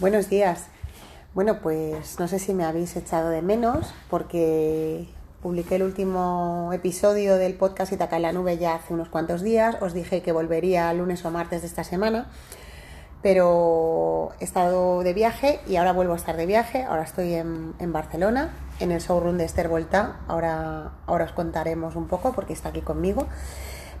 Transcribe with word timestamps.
Buenos 0.00 0.30
días. 0.30 0.66
Bueno, 1.34 1.58
pues 1.60 2.20
no 2.20 2.28
sé 2.28 2.38
si 2.38 2.54
me 2.54 2.64
habéis 2.64 2.94
echado 2.94 3.30
de 3.30 3.42
menos 3.42 3.92
porque 4.08 5.08
publiqué 5.42 5.74
el 5.74 5.82
último 5.82 6.70
episodio 6.72 7.34
del 7.34 7.54
podcast 7.54 7.92
Itaca 7.92 8.14
en 8.14 8.22
la 8.22 8.32
Nube 8.32 8.58
ya 8.58 8.76
hace 8.76 8.94
unos 8.94 9.08
cuantos 9.08 9.42
días. 9.42 9.74
Os 9.80 9.94
dije 9.94 10.22
que 10.22 10.30
volvería 10.30 10.92
lunes 10.92 11.24
o 11.24 11.32
martes 11.32 11.62
de 11.62 11.66
esta 11.66 11.82
semana, 11.82 12.30
pero 13.22 14.30
he 14.38 14.44
estado 14.44 15.02
de 15.02 15.14
viaje 15.14 15.58
y 15.66 15.74
ahora 15.74 15.90
vuelvo 15.90 16.12
a 16.12 16.16
estar 16.16 16.36
de 16.36 16.46
viaje. 16.46 16.84
Ahora 16.84 17.02
estoy 17.02 17.34
en, 17.34 17.74
en 17.80 17.92
Barcelona, 17.92 18.54
en 18.78 18.92
el 18.92 19.00
showroom 19.00 19.36
de 19.36 19.46
Esther 19.46 19.66
Volta. 19.66 20.20
Ahora, 20.28 20.92
ahora 21.06 21.24
os 21.24 21.32
contaremos 21.32 21.96
un 21.96 22.06
poco 22.06 22.34
porque 22.34 22.52
está 22.52 22.68
aquí 22.68 22.82
conmigo. 22.82 23.26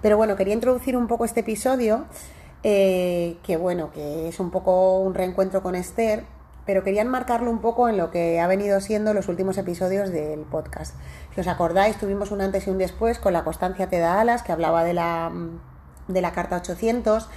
Pero 0.00 0.16
bueno, 0.16 0.36
quería 0.36 0.54
introducir 0.54 0.96
un 0.96 1.08
poco 1.08 1.24
este 1.24 1.40
episodio 1.40 2.04
eh, 2.62 3.36
que 3.42 3.56
bueno, 3.56 3.90
que 3.92 4.28
es 4.28 4.40
un 4.40 4.50
poco 4.50 4.98
un 5.00 5.14
reencuentro 5.14 5.62
con 5.62 5.74
Esther, 5.74 6.24
pero 6.66 6.84
quería 6.84 7.02
enmarcarlo 7.02 7.50
un 7.50 7.60
poco 7.60 7.88
en 7.88 7.96
lo 7.96 8.10
que 8.10 8.40
ha 8.40 8.46
venido 8.46 8.80
siendo 8.80 9.14
los 9.14 9.28
últimos 9.28 9.56
episodios 9.56 10.10
del 10.10 10.40
podcast. 10.40 10.94
Si 11.34 11.40
os 11.40 11.46
acordáis, 11.46 11.96
tuvimos 11.98 12.30
un 12.30 12.42
antes 12.42 12.66
y 12.66 12.70
un 12.70 12.78
después 12.78 13.18
con 13.18 13.32
la 13.32 13.42
constancia 13.44 13.88
te 13.88 13.98
da 13.98 14.20
alas, 14.20 14.42
que 14.42 14.52
hablaba 14.52 14.84
de 14.84 14.92
la, 14.92 15.32
de 16.08 16.20
la 16.20 16.32
carta 16.32 16.56
800 16.56 17.28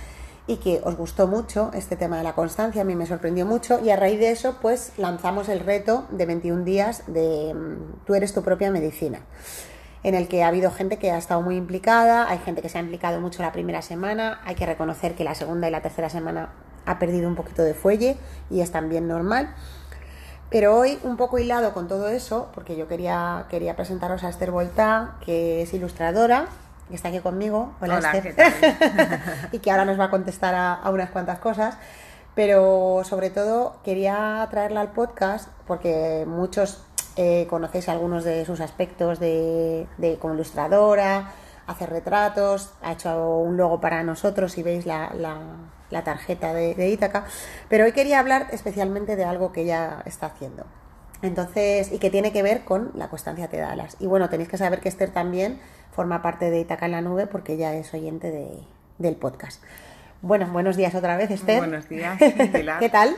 y 0.47 0.57
que 0.57 0.81
os 0.83 0.97
gustó 0.97 1.27
mucho 1.27 1.71
este 1.73 1.95
tema 1.95 2.17
de 2.17 2.23
la 2.23 2.33
constancia, 2.33 2.81
a 2.81 2.85
mí 2.85 2.95
me 2.95 3.05
sorprendió 3.05 3.45
mucho 3.45 3.79
y 3.79 3.89
a 3.89 3.95
raíz 3.95 4.19
de 4.19 4.31
eso 4.31 4.57
pues 4.61 4.91
lanzamos 4.97 5.47
el 5.49 5.59
reto 5.59 6.07
de 6.09 6.25
21 6.25 6.65
días 6.65 7.03
de 7.07 7.55
tú 8.05 8.15
eres 8.15 8.33
tu 8.33 8.41
propia 8.41 8.71
medicina 8.71 9.21
en 10.03 10.15
el 10.15 10.27
que 10.27 10.43
ha 10.43 10.47
habido 10.47 10.71
gente 10.71 10.97
que 10.97 11.11
ha 11.11 11.17
estado 11.17 11.41
muy 11.41 11.55
implicada, 11.55 12.29
hay 12.29 12.39
gente 12.39 12.61
que 12.61 12.69
se 12.69 12.77
ha 12.77 12.81
implicado 12.81 13.21
mucho 13.21 13.41
la 13.43 13.51
primera 13.51 13.81
semana, 13.81 14.41
hay 14.45 14.55
que 14.55 14.65
reconocer 14.65 15.15
que 15.15 15.23
la 15.23 15.35
segunda 15.35 15.67
y 15.67 15.71
la 15.71 15.81
tercera 15.81 16.09
semana 16.09 16.49
ha 16.85 16.97
perdido 16.97 17.27
un 17.27 17.35
poquito 17.35 17.61
de 17.63 17.73
fuelle 17.73 18.17
y 18.49 18.61
es 18.61 18.71
también 18.71 19.07
normal. 19.07 19.53
Pero 20.49 20.75
hoy, 20.75 20.99
un 21.03 21.15
poco 21.15 21.39
hilado 21.39 21.73
con 21.73 21.87
todo 21.87 22.09
eso, 22.09 22.49
porque 22.53 22.75
yo 22.75 22.87
quería, 22.87 23.45
quería 23.49 23.75
presentaros 23.75 24.23
a 24.23 24.29
Esther 24.29 24.51
Volta, 24.51 25.15
que 25.23 25.61
es 25.61 25.73
ilustradora, 25.73 26.47
que 26.89 26.95
está 26.95 27.07
aquí 27.07 27.19
conmigo. 27.19 27.73
Hola, 27.79 27.99
Hola 27.99 28.11
Esther. 28.11 28.35
y 29.53 29.59
que 29.59 29.71
ahora 29.71 29.85
nos 29.85 29.97
va 29.97 30.05
a 30.05 30.09
contestar 30.09 30.53
a, 30.53 30.73
a 30.73 30.89
unas 30.89 31.09
cuantas 31.11 31.39
cosas. 31.39 31.77
Pero 32.35 33.03
sobre 33.05 33.29
todo 33.29 33.77
quería 33.83 34.45
traerla 34.51 34.81
al 34.81 34.91
podcast 34.91 35.49
porque 35.67 36.25
muchos 36.27 36.83
eh, 37.15 37.47
conocéis 37.49 37.89
algunos 37.89 38.23
de 38.23 38.45
sus 38.45 38.59
aspectos 38.61 39.19
de, 39.19 39.87
de, 39.97 40.17
como 40.17 40.33
ilustradora, 40.33 41.31
hace 41.67 41.85
retratos, 41.85 42.73
ha 42.81 42.93
hecho 42.93 43.37
un 43.37 43.57
logo 43.57 43.79
para 43.79 44.03
nosotros 44.03 44.51
si 44.53 44.63
veis 44.63 44.85
la, 44.85 45.11
la, 45.15 45.37
la 45.89 46.03
tarjeta 46.03 46.53
de, 46.53 46.75
de 46.75 46.89
Ítaca. 46.89 47.25
Pero 47.69 47.85
hoy 47.85 47.91
quería 47.91 48.19
hablar 48.19 48.47
especialmente 48.51 49.15
de 49.15 49.25
algo 49.25 49.51
que 49.51 49.61
ella 49.61 50.03
está 50.05 50.27
haciendo. 50.27 50.65
Entonces, 51.21 51.91
y 51.91 51.99
que 51.99 52.09
tiene 52.09 52.31
que 52.31 52.41
ver 52.41 52.63
con 52.63 52.91
la 52.95 53.09
constancia 53.09 53.47
te 53.47 53.57
da 53.57 53.71
alas. 53.71 53.95
Y 53.99 54.07
bueno, 54.07 54.29
tenéis 54.29 54.49
que 54.49 54.57
saber 54.57 54.79
que 54.79 54.89
Esther 54.89 55.11
también 55.11 55.59
forma 55.91 56.21
parte 56.21 56.49
de 56.49 56.59
Itaca 56.59 56.85
en 56.85 56.93
la 56.93 57.01
Nube 57.01 57.27
porque 57.27 57.53
ella 57.53 57.75
es 57.75 57.93
oyente 57.93 58.31
de, 58.31 58.49
del 58.97 59.15
podcast. 59.15 59.61
Bueno, 60.21 60.47
buenos 60.51 60.77
días 60.77 60.95
otra 60.95 61.17
vez, 61.17 61.29
Esther. 61.31 61.59
Buenos 61.59 61.89
días, 61.89 62.17
Pilar. 62.53 62.79
¿Qué 62.79 62.89
tal? 62.89 63.15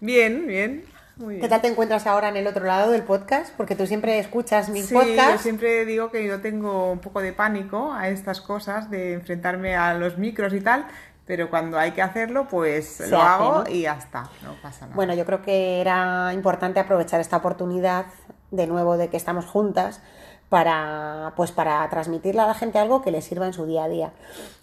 Bien, 0.00 0.46
bien. 0.46 0.97
¿Qué 1.18 1.48
tal 1.48 1.60
te 1.60 1.66
encuentras 1.66 2.06
ahora 2.06 2.28
en 2.28 2.36
el 2.36 2.46
otro 2.46 2.64
lado 2.64 2.92
del 2.92 3.02
podcast? 3.02 3.52
Porque 3.56 3.74
tú 3.74 3.86
siempre 3.86 4.20
escuchas 4.20 4.68
mis 4.68 4.86
sí, 4.86 4.94
podcasts. 4.94 5.32
Yo 5.32 5.38
siempre 5.38 5.84
digo 5.84 6.12
que 6.12 6.24
yo 6.24 6.40
tengo 6.40 6.92
un 6.92 7.00
poco 7.00 7.20
de 7.20 7.32
pánico 7.32 7.92
a 7.92 8.08
estas 8.08 8.40
cosas, 8.40 8.88
de 8.88 9.14
enfrentarme 9.14 9.74
a 9.74 9.94
los 9.94 10.16
micros 10.16 10.54
y 10.54 10.60
tal, 10.60 10.86
pero 11.26 11.50
cuando 11.50 11.76
hay 11.76 11.90
que 11.90 12.02
hacerlo, 12.02 12.46
pues 12.48 12.86
Se 12.86 13.08
lo 13.08 13.20
hace, 13.20 13.26
hago 13.26 13.64
¿no? 13.64 13.70
y 13.70 13.82
ya 13.82 13.94
está, 13.94 14.30
no 14.44 14.54
pasa 14.62 14.86
nada. 14.86 14.94
Bueno, 14.94 15.14
yo 15.14 15.26
creo 15.26 15.42
que 15.42 15.80
era 15.80 16.32
importante 16.32 16.78
aprovechar 16.78 17.20
esta 17.20 17.38
oportunidad 17.38 18.06
de 18.52 18.68
nuevo 18.68 18.96
de 18.96 19.08
que 19.08 19.16
estamos 19.16 19.44
juntas 19.44 20.00
para 20.48 21.32
pues 21.36 21.50
para 21.50 21.86
transmitirle 21.90 22.40
a 22.40 22.46
la 22.46 22.54
gente 22.54 22.78
algo 22.78 23.02
que 23.02 23.10
le 23.10 23.22
sirva 23.22 23.46
en 23.46 23.52
su 23.52 23.66
día 23.66 23.84
a 23.84 23.88
día. 23.88 24.12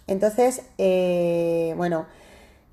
Entonces, 0.08 0.64
eh, 0.78 1.74
bueno, 1.76 2.06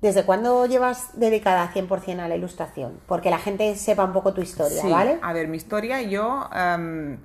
¿Desde 0.03 0.25
cuándo 0.25 0.65
llevas 0.65 1.17
dedicada 1.17 1.71
100% 1.73 2.19
a 2.19 2.27
la 2.27 2.35
ilustración? 2.35 2.99
Porque 3.07 3.29
la 3.29 3.37
gente 3.37 3.73
sepa 3.77 4.03
un 4.03 4.11
poco 4.11 4.33
tu 4.33 4.41
historia, 4.41 4.81
sí, 4.81 4.89
¿vale? 4.89 5.17
A 5.21 5.31
ver, 5.31 5.47
mi 5.47 5.55
historia, 5.55 6.01
yo 6.01 6.49
um, 6.53 7.15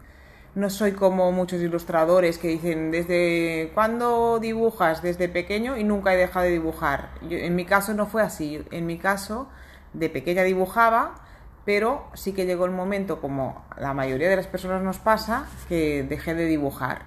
no 0.55 0.71
soy 0.71 0.93
como 0.93 1.33
muchos 1.33 1.61
ilustradores 1.61 2.39
que 2.39 2.47
dicen, 2.47 2.93
¿desde 2.93 3.73
cuándo 3.75 4.39
dibujas? 4.39 5.03
Desde 5.03 5.29
pequeño 5.29 5.77
y 5.77 5.83
nunca 5.83 6.15
he 6.15 6.17
dejado 6.17 6.45
de 6.45 6.53
dibujar. 6.53 7.09
Yo, 7.29 7.37
en 7.37 7.57
mi 7.57 7.65
caso 7.65 7.95
no 7.95 8.07
fue 8.07 8.23
así. 8.23 8.65
En 8.71 8.87
mi 8.87 8.97
caso, 8.97 9.49
de 9.93 10.09
pequeña 10.09 10.45
dibujaba, 10.45 11.17
pero 11.65 12.07
sí 12.15 12.33
que 12.33 12.47
llegó 12.47 12.65
el 12.65 12.71
momento, 12.71 13.21
como 13.21 13.67
la 13.77 13.93
mayoría 13.93 14.29
de 14.29 14.37
las 14.37 14.47
personas 14.47 14.85
nos 14.85 14.99
pasa, 14.99 15.49
que 15.69 16.05
dejé 16.05 16.37
de 16.37 16.45
dibujar. 16.45 17.07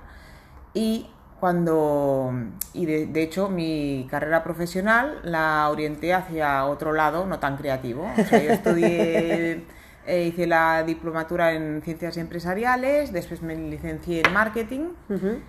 Y 0.74 1.10
cuando 1.42 2.32
y 2.72 2.86
de, 2.86 3.08
de, 3.08 3.24
hecho 3.24 3.50
mi 3.50 4.08
carrera 4.12 4.44
profesional 4.44 5.22
la 5.24 5.68
orienté 5.72 6.14
hacia 6.14 6.66
otro 6.68 6.94
lado 6.94 7.26
no 7.26 7.40
tan 7.40 7.58
creativo 7.58 8.08
o 8.16 8.24
sea 8.24 8.44
yo 8.44 8.52
estudié 8.52 9.64
eh, 10.06 10.24
hice 10.28 10.46
la 10.46 10.84
diplomatura 10.84 11.54
en 11.54 11.82
ciencias 11.82 12.18
empresariales 12.18 13.12
después 13.12 13.42
me 13.42 13.56
licencié 13.56 14.22
en 14.24 14.32
marketing 14.32 14.82
uh 15.10 15.14
-huh. 15.14 15.40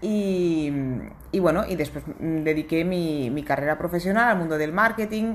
y, 0.00 0.72
y, 1.32 1.40
bueno 1.40 1.64
y 1.68 1.74
después 1.74 2.04
dediqué 2.20 2.84
mi, 2.84 3.28
mi, 3.30 3.42
carrera 3.42 3.76
profesional 3.76 4.28
al 4.30 4.38
mundo 4.38 4.56
del 4.56 4.72
marketing 4.72 5.34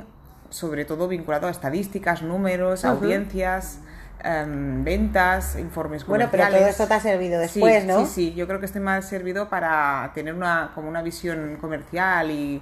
sobre 0.49 0.85
todo 0.85 1.09
vinculado 1.09 1.47
a 1.47 1.51
estadísticas 1.51 2.21
números 2.21 2.85
uh 2.85 2.87
-huh. 2.87 2.91
audiencias 2.91 3.81
Um, 4.23 4.83
ventas, 4.83 5.55
informes 5.55 6.03
comerciales. 6.03 6.31
Bueno, 6.31 6.47
pero 6.49 6.57
todo 6.57 6.67
esto 6.67 6.87
te 6.87 6.93
ha 6.95 6.99
servido 6.99 7.39
después, 7.39 7.81
sí, 7.83 7.87
¿no? 7.87 8.05
Sí, 8.05 8.11
sí, 8.11 8.33
yo 8.33 8.47
creo 8.47 8.59
que 8.59 8.65
este 8.65 8.79
me 8.79 8.91
ha 8.91 9.01
servido 9.03 9.49
para 9.49 10.09
tener 10.15 10.33
una, 10.33 10.71
como 10.73 10.89
una 10.89 11.03
visión 11.03 11.57
comercial 11.61 12.31
y, 12.31 12.59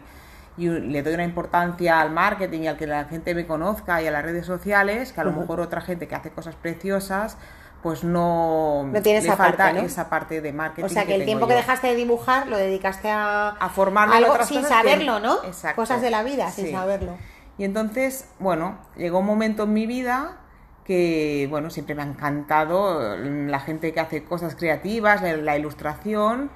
y, 0.58 0.68
le 0.68 1.04
doy 1.04 1.14
una 1.14 1.24
importancia 1.24 2.02
al 2.02 2.12
marketing 2.12 2.62
y 2.62 2.68
al 2.68 2.76
que 2.76 2.88
la 2.88 3.06
gente 3.06 3.34
me 3.34 3.46
conozca 3.46 4.02
y 4.02 4.08
a 4.08 4.12
las 4.12 4.24
redes 4.24 4.46
sociales, 4.46 5.14
que 5.14 5.22
a 5.22 5.24
lo 5.24 5.30
uh 5.30 5.36
-huh. 5.36 5.40
mejor 5.42 5.62
otra 5.62 5.80
gente 5.80 6.08
que 6.08 6.16
hace 6.16 6.32
cosas 6.32 6.56
preciosas 6.56 7.38
pues 7.82 8.06
no, 8.06 8.86
no 8.86 9.02
tiene 9.02 9.20
esa 9.20 9.36
falta 9.36 9.66
parte, 9.66 9.82
¿no? 9.82 9.86
esa 9.86 10.10
parte 10.10 10.40
de 10.40 10.54
marketing. 10.54 10.86
O 10.86 10.90
sea, 10.90 11.02
que, 11.04 11.10
que 11.10 11.16
el 11.16 11.26
tiempo 11.26 11.46
yo. 11.46 11.50
que 11.50 11.56
dejaste 11.56 11.88
de 11.88 11.96
dibujar 11.96 12.48
lo 12.48 12.56
dedicaste 12.58 13.10
a, 13.12 13.50
a 13.50 13.70
formarme 13.70 14.16
algo 14.16 14.42
sin 14.46 14.64
saberlo, 14.64 15.18
que... 15.18 15.22
¿no? 15.22 15.44
Exacto. 15.44 15.82
Cosas 15.82 16.02
de 16.02 16.10
la 16.10 16.24
vida 16.24 16.50
sin 16.50 16.72
saberlo. 16.72 17.18
Y 17.58 17.66
entonces, 17.66 18.30
bueno, 18.40 18.78
llegó 18.96 19.20
un 19.20 19.26
momento 19.26 19.64
en 19.64 19.74
mi 19.74 19.86
vida 19.86 20.38
que, 20.86 21.48
bueno, 21.50 21.70
siempre 21.70 21.96
me 21.96 22.04
ha 22.04 22.06
encantado 22.06 23.18
la 23.18 23.60
gente 23.60 23.94
que 23.94 24.00
hace 24.00 24.24
cosas 24.24 24.56
creativas, 24.56 25.22
la, 25.22 25.38
la, 25.38 25.58
ilustración, 25.58 26.50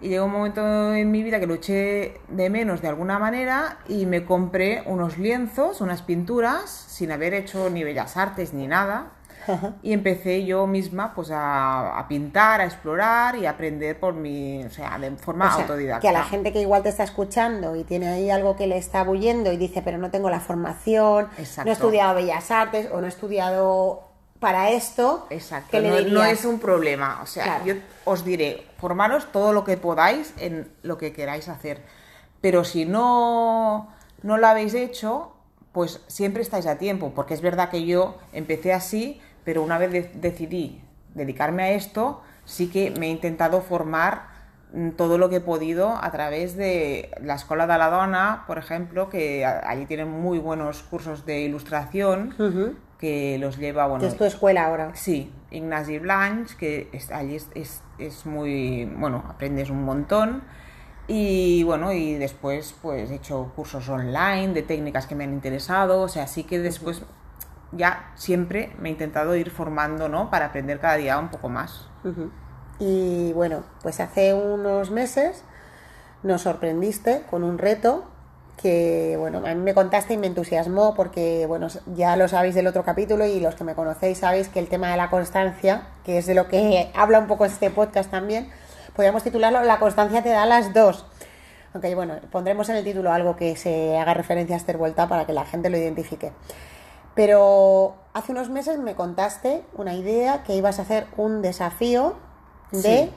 y 0.00 0.08
llegó 0.08 0.26
un 0.26 0.32
momento 0.32 0.94
en 0.94 1.10
mi 1.10 1.22
vida 1.22 1.40
que 1.40 1.46
lo 1.46 1.54
eché 1.54 2.20
de 2.28 2.50
menos 2.50 2.82
de 2.82 2.88
alguna 2.88 3.18
manera 3.18 3.78
y 3.88 4.06
me 4.06 4.24
compré 4.24 4.82
unos 4.86 5.18
lienzos, 5.18 5.80
unas 5.80 6.02
pinturas, 6.02 6.70
sin 6.70 7.10
haber 7.10 7.34
hecho 7.34 7.68
ni 7.70 7.82
bellas 7.82 8.16
artes 8.16 8.54
ni 8.54 8.66
nada, 8.68 9.12
y 9.82 9.92
empecé 9.92 10.44
yo 10.44 10.66
misma 10.66 11.14
pues 11.14 11.30
a, 11.30 11.98
a, 11.98 12.08
pintar, 12.08 12.60
a 12.60 12.64
explorar 12.64 13.36
y 13.36 13.46
a 13.46 13.50
aprender 13.50 13.98
por 13.98 14.14
mi, 14.14 14.64
o 14.64 14.70
sea, 14.70 14.98
de 14.98 15.10
forma 15.12 15.48
o 15.48 15.50
sea, 15.52 15.62
autodidacta. 15.62 16.00
Que 16.00 16.08
a 16.08 16.12
la 16.12 16.24
gente 16.24 16.52
que 16.52 16.60
igual 16.60 16.82
te 16.82 16.88
está 16.88 17.04
escuchando 17.04 17.76
y 17.76 17.84
tiene 17.84 18.08
ahí 18.08 18.30
algo 18.30 18.56
que 18.56 18.66
le 18.66 18.78
está 18.78 19.04
bullendo 19.04 19.52
y 19.52 19.56
dice, 19.56 19.82
pero 19.82 19.98
no 19.98 20.10
tengo 20.10 20.30
la 20.30 20.40
formación, 20.40 21.28
Exacto. 21.38 21.64
no 21.64 21.70
he 21.70 21.74
estudiado 21.74 22.14
bellas 22.14 22.50
artes 22.50 22.88
o 22.92 23.00
no 23.00 23.06
he 23.06 23.08
estudiado 23.08 24.08
para 24.40 24.70
esto, 24.70 25.26
Exacto. 25.30 25.68
¿qué 25.72 25.80
le 25.80 26.10
no, 26.10 26.24
es 26.24 26.44
un 26.44 26.60
problema. 26.60 27.20
O 27.22 27.26
sea, 27.26 27.44
Claro. 27.44 27.64
yo 27.64 27.74
os 28.04 28.24
diré, 28.24 28.66
formaros 28.78 29.32
todo 29.32 29.52
lo 29.52 29.64
que 29.64 29.76
podáis 29.76 30.32
en 30.38 30.70
lo 30.82 30.96
que 30.96 31.12
queráis 31.12 31.48
hacer. 31.48 31.82
Pero 32.40 32.64
si 32.64 32.84
no, 32.84 33.88
no 34.22 34.36
lo 34.36 34.46
habéis 34.46 34.74
hecho, 34.74 35.32
pues 35.72 36.00
siempre 36.06 36.42
estáis 36.42 36.66
a 36.66 36.78
tiempo. 36.78 37.12
Porque 37.14 37.34
es 37.34 37.40
verdad 37.40 37.68
que 37.68 37.84
yo 37.84 38.16
empecé 38.32 38.72
así, 38.72 39.20
pero 39.48 39.62
una 39.62 39.78
vez 39.78 39.90
de- 39.90 40.10
decidí 40.12 40.78
dedicarme 41.14 41.62
a 41.62 41.70
esto, 41.70 42.20
sí 42.44 42.68
que 42.68 42.90
me 42.90 43.06
he 43.06 43.08
intentado 43.08 43.62
formar 43.62 44.24
mm, 44.74 44.90
todo 44.90 45.16
lo 45.16 45.30
que 45.30 45.36
he 45.36 45.40
podido 45.40 45.96
a 45.96 46.10
través 46.10 46.54
de 46.54 47.10
la 47.22 47.36
Escuela 47.36 47.66
de 47.66 47.78
la 47.78 47.88
Dona, 47.88 48.44
por 48.46 48.58
ejemplo, 48.58 49.08
que 49.08 49.46
allí 49.46 49.86
tienen 49.86 50.10
muy 50.10 50.38
buenos 50.38 50.82
cursos 50.82 51.24
de 51.24 51.40
ilustración, 51.40 52.34
que 52.98 53.38
los 53.38 53.56
lleva, 53.56 53.86
bueno, 53.86 54.04
es 54.06 54.18
tu 54.18 54.24
escuela 54.24 54.66
ahora. 54.66 54.90
Sí, 54.92 55.32
Ignasi 55.50 55.98
Blanch, 55.98 56.54
que 56.56 56.90
es, 56.92 57.10
allí 57.10 57.36
es, 57.36 57.48
es, 57.54 57.82
es 57.98 58.26
muy, 58.26 58.84
bueno, 58.84 59.24
aprendes 59.30 59.70
un 59.70 59.82
montón. 59.82 60.42
Y 61.06 61.62
bueno, 61.62 61.90
y 61.94 62.16
después 62.16 62.74
pues 62.82 63.10
he 63.10 63.14
hecho 63.14 63.50
cursos 63.56 63.88
online 63.88 64.48
de 64.52 64.62
técnicas 64.62 65.06
que 65.06 65.14
me 65.14 65.24
han 65.24 65.32
interesado, 65.32 66.02
o 66.02 66.08
sea, 66.08 66.26
sí 66.26 66.44
que 66.44 66.58
después 66.58 67.02
ya 67.72 68.12
siempre 68.14 68.72
me 68.78 68.88
he 68.88 68.92
intentado 68.92 69.36
ir 69.36 69.50
formando, 69.50 70.08
¿no? 70.08 70.30
Para 70.30 70.46
aprender 70.46 70.80
cada 70.80 70.96
día 70.96 71.18
un 71.18 71.28
poco 71.28 71.48
más. 71.48 71.88
Y 72.78 73.32
bueno, 73.34 73.64
pues 73.82 74.00
hace 74.00 74.32
unos 74.34 74.90
meses 74.90 75.44
nos 76.22 76.42
sorprendiste 76.42 77.22
con 77.30 77.44
un 77.44 77.58
reto 77.58 78.04
que, 78.60 79.16
bueno, 79.18 79.38
a 79.38 79.54
mí 79.54 79.60
me 79.60 79.72
contaste 79.72 80.14
y 80.14 80.16
me 80.16 80.26
entusiasmó 80.26 80.94
porque, 80.94 81.46
bueno, 81.46 81.68
ya 81.94 82.16
lo 82.16 82.28
sabéis 82.28 82.54
del 82.54 82.66
otro 82.66 82.84
capítulo 82.84 83.24
y 83.24 83.40
los 83.40 83.54
que 83.54 83.64
me 83.64 83.74
conocéis 83.74 84.18
sabéis 84.18 84.48
que 84.48 84.58
el 84.58 84.68
tema 84.68 84.90
de 84.90 84.96
la 84.96 85.10
constancia, 85.10 85.82
que 86.04 86.18
es 86.18 86.26
de 86.26 86.34
lo 86.34 86.48
que 86.48 86.90
habla 86.94 87.20
un 87.20 87.26
poco 87.26 87.44
este 87.44 87.70
podcast 87.70 88.10
también, 88.10 88.50
podríamos 88.94 89.22
titularlo 89.22 89.62
La 89.62 89.78
constancia 89.78 90.22
te 90.22 90.30
da 90.30 90.44
las 90.44 90.74
dos. 90.74 91.06
Aunque, 91.72 91.94
bueno, 91.94 92.14
pondremos 92.32 92.68
en 92.68 92.76
el 92.76 92.84
título 92.84 93.12
algo 93.12 93.36
que 93.36 93.54
se 93.54 93.96
haga 93.98 94.14
referencia 94.14 94.56
a 94.56 94.58
Esther 94.58 94.76
Vuelta 94.76 95.08
para 95.08 95.26
que 95.26 95.32
la 95.32 95.44
gente 95.44 95.70
lo 95.70 95.76
identifique. 95.76 96.32
Pero 97.18 97.96
hace 98.14 98.30
unos 98.30 98.48
meses 98.48 98.78
me 98.78 98.94
contaste 98.94 99.64
una 99.74 99.92
idea 99.94 100.44
que 100.44 100.54
ibas 100.54 100.78
a 100.78 100.82
hacer 100.82 101.08
un 101.16 101.42
desafío 101.42 102.14
de... 102.70 102.80
Sí. 102.80 103.12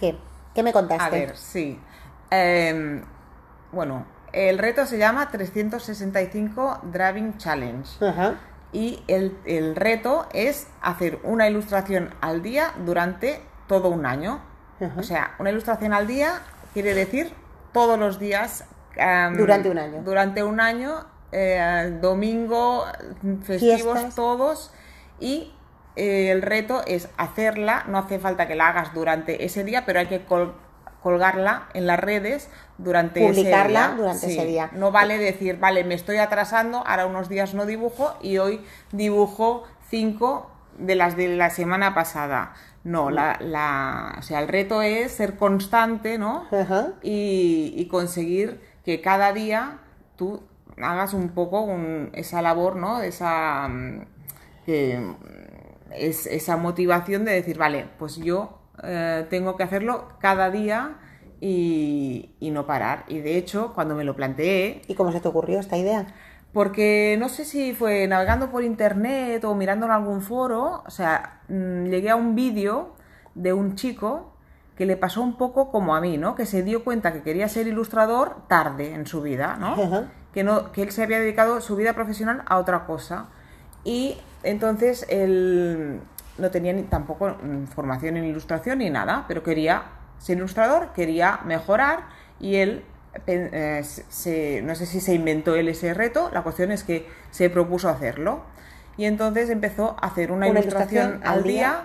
¿Qué? 0.00 0.16
¿Qué 0.54 0.62
me 0.62 0.72
contaste? 0.72 1.04
A 1.04 1.10
ver, 1.10 1.36
sí. 1.36 1.78
Em, 2.30 3.04
bueno, 3.70 4.06
el 4.32 4.56
reto 4.56 4.86
se 4.86 4.96
llama 4.96 5.30
365 5.30 6.78
Driving 6.84 7.36
Challenge. 7.36 7.86
Ajá. 8.02 8.36
Y 8.72 9.04
el, 9.06 9.36
el 9.44 9.76
reto 9.76 10.26
es 10.32 10.68
hacer 10.80 11.20
una 11.22 11.46
ilustración 11.46 12.14
al 12.22 12.40
día 12.40 12.72
durante 12.86 13.42
todo 13.66 13.90
un 13.90 14.06
año. 14.06 14.40
Ajá. 14.80 14.94
O 14.98 15.02
sea, 15.02 15.34
una 15.38 15.50
ilustración 15.50 15.92
al 15.92 16.06
día 16.06 16.40
quiere 16.72 16.94
decir 16.94 17.34
todos 17.72 17.98
los 17.98 18.18
días. 18.18 18.64
em, 18.96 19.36
Durante 19.36 19.68
un 19.68 19.76
año. 19.76 20.02
Durante 20.02 20.42
un 20.42 20.58
año, 20.58 21.04
eh, 21.32 21.98
domingo, 22.00 22.84
festivos, 23.42 23.92
Fiestas. 23.98 24.14
todos. 24.14 24.72
Y 25.18 25.52
eh, 25.96 26.30
el 26.30 26.42
reto 26.42 26.82
es 26.86 27.08
hacerla, 27.16 27.84
no 27.88 27.98
hace 27.98 28.18
falta 28.18 28.46
que 28.46 28.54
la 28.54 28.68
hagas 28.68 28.94
durante 28.94 29.44
ese 29.44 29.64
día, 29.64 29.84
pero 29.86 29.98
hay 30.00 30.06
que 30.06 30.24
col- 30.24 30.54
colgarla 31.02 31.68
en 31.74 31.86
las 31.86 31.98
redes 31.98 32.48
durante 32.78 33.20
Publicarla 33.26 33.80
ese 33.80 33.88
día. 33.88 33.96
durante 33.96 34.26
ese 34.26 34.46
día. 34.46 34.70
No 34.72 34.92
vale 34.92 35.18
decir, 35.18 35.58
vale, 35.58 35.84
me 35.84 35.94
estoy 35.94 36.18
atrasando, 36.18 36.78
ahora 36.86 37.06
unos 37.06 37.28
días 37.28 37.54
no 37.54 37.66
dibujo 37.66 38.14
y 38.22 38.38
hoy 38.38 38.60
dibujo 38.92 39.64
cinco 39.90 40.50
de 40.78 40.94
las 40.94 41.16
de 41.16 41.28
la 41.28 41.50
semana 41.50 41.94
pasada. 41.94 42.54
No, 42.84 43.10
la, 43.10 43.36
la, 43.40 44.16
o 44.18 44.22
sea, 44.22 44.40
el 44.40 44.48
reto 44.48 44.82
es 44.82 45.12
ser 45.12 45.36
constante, 45.36 46.18
¿no? 46.18 46.46
Y, 47.02 47.74
y 47.76 47.86
conseguir 47.88 48.60
que 48.84 49.00
cada 49.00 49.32
día 49.32 49.78
tú 50.16 50.42
hagas 50.80 51.14
un 51.14 51.30
poco 51.30 51.60
un- 51.62 52.10
esa 52.14 52.42
labor, 52.42 52.76
¿no? 52.76 53.00
Esa, 53.02 53.68
mm, 53.68 54.00
mm, 54.66 55.14
es, 55.94 56.26
esa 56.26 56.56
motivación 56.56 57.24
de 57.24 57.32
decir, 57.32 57.58
vale, 57.58 57.86
pues 57.98 58.16
yo 58.16 58.58
eh, 58.82 59.26
tengo 59.30 59.56
que 59.56 59.62
hacerlo 59.64 60.08
cada 60.20 60.50
día 60.50 60.96
y, 61.40 62.30
y 62.40 62.50
no 62.50 62.66
parar. 62.66 63.04
Y 63.08 63.18
de 63.20 63.36
hecho, 63.36 63.72
cuando 63.74 63.94
me 63.94 64.04
lo 64.04 64.16
planteé, 64.16 64.82
¿Y 64.88 64.94
cómo 64.94 65.12
se 65.12 65.20
te 65.20 65.28
ocurrió 65.28 65.60
esta 65.60 65.76
idea? 65.76 66.06
porque 66.52 67.16
no 67.18 67.28
sé 67.30 67.44
si 67.46 67.72
fue 67.72 68.06
navegando 68.06 68.50
por 68.50 68.62
internet 68.62 69.42
o 69.44 69.54
mirando 69.54 69.86
en 69.86 69.92
algún 69.92 70.20
foro, 70.20 70.82
o 70.86 70.90
sea, 70.90 71.40
mm, 71.48 71.86
llegué 71.86 72.10
a 72.10 72.16
un 72.16 72.34
vídeo 72.34 72.94
de 73.34 73.52
un 73.54 73.74
chico 73.74 74.32
que 74.76 74.84
le 74.86 74.96
pasó 74.96 75.22
un 75.22 75.36
poco 75.36 75.70
como 75.70 75.94
a 75.94 76.00
mí, 76.00 76.18
¿no? 76.18 76.34
Que 76.34 76.44
se 76.46 76.62
dio 76.62 76.84
cuenta 76.84 77.12
que 77.12 77.22
quería 77.22 77.48
ser 77.48 77.66
ilustrador 77.68 78.46
tarde 78.48 78.94
en 78.94 79.06
su 79.06 79.22
vida, 79.22 79.56
¿no? 79.58 79.76
Que, 80.32 80.44
no, 80.44 80.72
que 80.72 80.82
él 80.82 80.92
se 80.92 81.02
había 81.02 81.18
dedicado 81.20 81.60
su 81.60 81.76
vida 81.76 81.92
profesional 81.92 82.42
a 82.46 82.58
otra 82.58 82.84
cosa. 82.86 83.26
Y 83.84 84.16
entonces 84.42 85.04
él 85.08 86.00
no 86.38 86.50
tenía 86.50 86.72
ni, 86.72 86.82
tampoco 86.84 87.28
mm, 87.42 87.66
formación 87.66 88.16
en 88.16 88.24
ilustración 88.24 88.78
ni 88.78 88.90
nada, 88.90 89.24
pero 89.28 89.42
quería 89.42 89.82
ser 90.18 90.36
ilustrador, 90.38 90.92
quería 90.94 91.40
mejorar 91.44 92.00
y 92.40 92.56
él, 92.56 92.84
eh, 93.26 93.82
se- 93.84 94.62
no 94.62 94.74
sé 94.74 94.86
si 94.86 95.00
se 95.00 95.14
inventó 95.14 95.54
él 95.56 95.68
ese 95.68 95.92
reto, 95.94 96.30
la 96.32 96.42
cuestión 96.42 96.70
es 96.72 96.84
que 96.84 97.08
se 97.30 97.50
propuso 97.50 97.88
hacerlo. 97.88 98.42
Y 98.96 99.04
entonces 99.06 99.50
empezó 99.50 99.96
a 100.00 100.06
hacer 100.06 100.30
una, 100.32 100.48
Una 100.48 100.60
ilustración, 100.60 101.08
ilustración 101.10 101.32
al 101.32 101.38
al 101.38 101.44
día, 101.44 101.82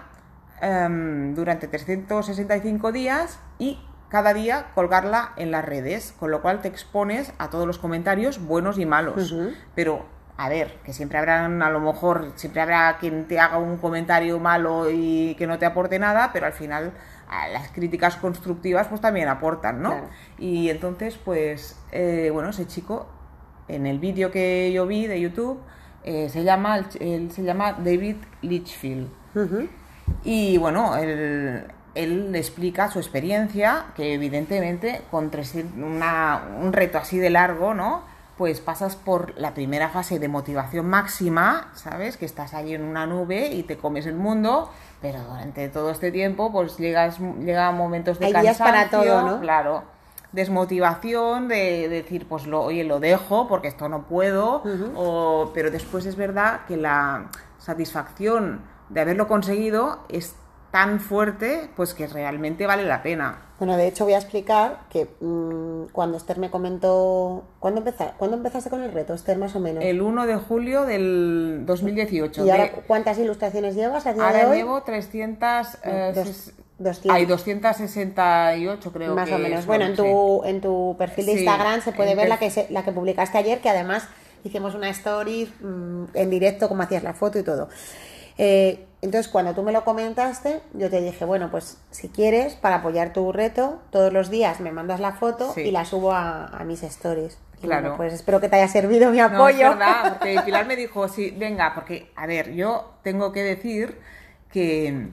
em, 0.62 1.36
durante 1.36 1.68
365 1.68 2.92
días 2.92 3.40
y 3.60 3.80
cada 4.10 4.34
día 4.34 4.68
colgarla 4.74 5.34
en 5.36 5.52
las 5.52 5.66
redes, 5.66 6.14
con 6.20 6.32
lo 6.32 6.42
cual 6.42 6.62
te 6.62 6.68
expones 6.68 7.34
a 7.38 7.50
todos 7.50 7.68
los 7.68 7.78
comentarios 7.78 8.40
buenos 8.40 8.80
y 8.80 8.86
malos. 8.86 9.36
Pero, 9.76 10.06
a 10.38 10.50
ver, 10.50 10.78
que 10.84 10.94
siempre 10.94 11.18
habrán, 11.18 11.62
a 11.62 11.70
lo 11.70 11.80
mejor, 11.80 12.32
siempre 12.36 12.62
habrá 12.62 12.98
quien 13.00 13.28
te 13.28 13.40
haga 13.40 13.58
un 13.58 13.78
comentario 13.78 14.40
malo 14.40 14.90
y 14.90 15.36
que 15.36 15.48
no 15.48 15.58
te 15.58 15.66
aporte 15.66 16.00
nada, 16.00 16.32
pero 16.32 16.46
al 16.46 16.54
final 16.54 16.94
las 17.52 17.70
críticas 17.72 18.16
constructivas 18.16 18.88
pues 18.88 19.02
también 19.02 19.28
aportan, 19.28 19.82
¿no? 19.82 19.90
Claro. 19.90 20.10
Y 20.38 20.70
entonces, 20.70 21.18
pues, 21.24 21.78
eh, 21.92 22.30
bueno, 22.32 22.50
ese 22.50 22.66
chico, 22.68 23.08
en 23.68 23.86
el 23.86 24.00
vídeo 24.00 24.32
que 24.32 24.72
yo 24.72 24.88
vi 24.88 25.08
de 25.08 25.20
YouTube, 25.20 25.60
eh, 26.04 26.30
se 26.30 26.44
llama, 26.44 26.78
él 27.00 27.32
se 27.32 27.44
llama 27.44 27.74
David 27.74 28.16
Litchfield. 28.42 29.10
Y 30.24 30.58
bueno, 30.58 30.96
él, 30.96 31.66
él 32.04 32.32
le 32.32 32.38
explica 32.40 32.90
su 32.92 33.00
experiencia, 33.00 33.86
que 33.96 34.14
evidentemente 34.14 35.02
con 35.12 35.30
300 35.30 35.74
una- 35.84 36.42
un 36.62 36.74
reto 36.74 36.98
así 36.98 37.18
de 37.18 37.30
largo, 37.30 37.74
¿no? 37.74 38.02
Pues 38.38 38.62
pasas 38.62 38.96
por 38.96 39.34
la 39.40 39.54
primera 39.56 39.90
fase 39.90 40.20
de 40.20 40.28
motivación 40.28 40.86
máxima, 40.88 41.72
¿sabes? 41.74 42.18
Que 42.18 42.26
estás 42.26 42.54
allí 42.54 42.76
en 42.76 42.84
una 42.84 43.08
nube 43.08 43.48
y 43.52 43.64
te 43.64 43.78
comes 43.78 44.06
el 44.06 44.16
mundo, 44.16 44.72
pero 45.02 45.24
durante 45.24 45.70
todo 45.70 45.90
este 45.90 46.12
tiempo 46.12 46.52
pues 46.52 46.78
llegas, 46.78 47.18
llega 47.20 47.72
momentos 47.72 48.20
de 48.20 48.28
Hay 48.28 48.34
días 48.34 48.58
para 48.60 48.82
cansancio, 48.90 49.12
todo, 49.14 49.22
¿no? 49.24 49.40
Claro, 49.42 49.84
desmotivación, 50.34 51.48
de 51.48 51.90
decir, 51.90 52.28
pues 52.28 52.46
lo, 52.46 52.62
oye, 52.62 52.84
lo 52.84 53.00
dejo 53.00 53.48
porque 53.48 53.68
esto 53.70 53.90
no 53.90 54.04
puedo, 54.04 54.62
o- 54.96 55.52
pero 55.54 55.72
después 55.72 56.06
es 56.06 56.16
verdad 56.16 56.62
que 56.68 56.78
la 56.78 57.26
satisfacción 57.58 58.62
de 58.90 59.02
haberlo 59.02 59.28
conseguido 59.28 60.00
es 60.10 60.36
tan 60.72 61.00
fuerte, 61.00 61.70
pues 61.76 61.94
que 61.94 62.08
realmente 62.08 62.66
vale 62.68 62.84
la 62.84 63.02
pena. 63.02 63.44
Bueno, 63.58 63.76
de 63.78 63.88
hecho 63.88 64.04
voy 64.04 64.14
a 64.14 64.18
explicar 64.18 64.82
que 64.92 65.08
mm, 65.20 65.92
cuando 65.92 66.18
Esther 66.18 66.38
me 66.38 66.52
comentó... 66.52 67.44
¿Cuándo, 67.60 67.82
empeza- 67.82 68.14
¿Cuándo 68.18 68.38
empezaste 68.38 68.70
con 68.70 68.84
el 68.84 68.92
reto, 68.92 69.14
Esther, 69.16 69.38
más 69.38 69.56
o 69.56 69.60
menos? 69.60 69.84
El 69.84 70.02
1 70.02 70.28
de 70.28 70.36
julio 70.36 70.86
del 70.86 71.64
2018. 71.66 72.46
¿Y 72.46 72.50
ahora 72.52 72.64
de- 72.66 72.72
cuántas 72.86 73.18
ilustraciones 73.18 73.74
llevas 73.76 74.06
a 74.06 74.14
día 74.14 74.24
de 74.24 74.30
ahora 74.42 74.50
hoy? 74.50 74.58
llevo 74.58 74.84
300... 74.84 75.78
eh, 75.84 76.12
Dos- 76.14 76.28
ses- 76.28 76.54
200. 76.80 77.16
Hay 77.16 77.26
268 77.26 78.92
creo 78.94 79.16
más 79.16 79.28
que 79.30 79.36
o 79.36 79.40
menos. 79.40 79.60
son, 79.62 79.68
Bueno, 79.68 79.86
en 79.86 79.92
sí. 79.96 79.98
tu, 79.98 80.44
en 80.44 80.62
tu 80.62 80.96
perfil 80.98 81.26
de 81.26 81.32
Sí, 81.34 81.38
Instagram 81.40 81.82
se 81.82 81.92
puede 81.92 82.14
ver 82.16 82.30
la 82.30 82.38
que, 82.38 82.52
se- 82.52 82.68
la 82.70 82.84
que 82.84 82.92
publicaste 82.92 83.38
ayer, 83.38 83.60
que 83.62 83.70
además 83.70 84.08
hicimos 84.44 84.76
una 84.76 84.90
story 84.90 85.52
mm, 85.62 86.04
en 86.14 86.30
directo, 86.30 86.68
como 86.70 86.84
hacías 86.84 87.02
la 87.04 87.14
foto 87.16 87.40
y 87.40 87.44
todo. 87.44 87.70
Eh, 88.38 88.84
entonces, 89.02 89.32
cuando 89.32 89.54
tú 89.54 89.62
me 89.64 89.72
lo 89.72 89.84
comentaste, 89.86 90.62
yo 90.74 90.90
te 90.90 91.02
dije, 91.02 91.24
bueno, 91.26 91.50
pues 91.52 91.78
si 91.92 92.10
quieres, 92.10 92.56
para 92.56 92.78
apoyar 92.78 93.14
tu 93.14 93.32
reto, 93.32 93.80
todos 93.92 94.12
los 94.12 94.30
días 94.30 94.60
me 94.60 94.72
mandas 94.72 95.00
la 95.00 95.12
foto 95.14 95.54
Sí. 95.54 95.62
y 95.62 95.72
la 95.72 95.86
subo 95.86 96.12
a, 96.14 96.46
a 96.48 96.64
mis 96.64 96.82
stories. 96.84 97.38
Y 97.60 97.62
Claro. 97.62 97.82
bueno, 97.82 97.98
pues 97.98 98.14
espero 98.14 98.40
que 98.40 98.50
te 98.50 98.56
haya 98.56 98.68
servido 98.68 99.12
mi 99.12 99.18
No, 99.20 99.26
apoyo. 99.26 99.72
es 99.72 99.78
verdad, 99.78 100.04
porque 100.20 100.40
Pilar 100.46 100.66
me 100.66 100.76
dijo, 100.76 101.08
sí, 101.08 101.32
venga, 101.38 101.74
porque, 101.76 102.12
a 102.16 102.26
ver, 102.26 102.54
yo 102.54 102.94
tengo 103.04 103.32
que 103.32 103.44
decir 103.44 104.00
que 104.52 105.10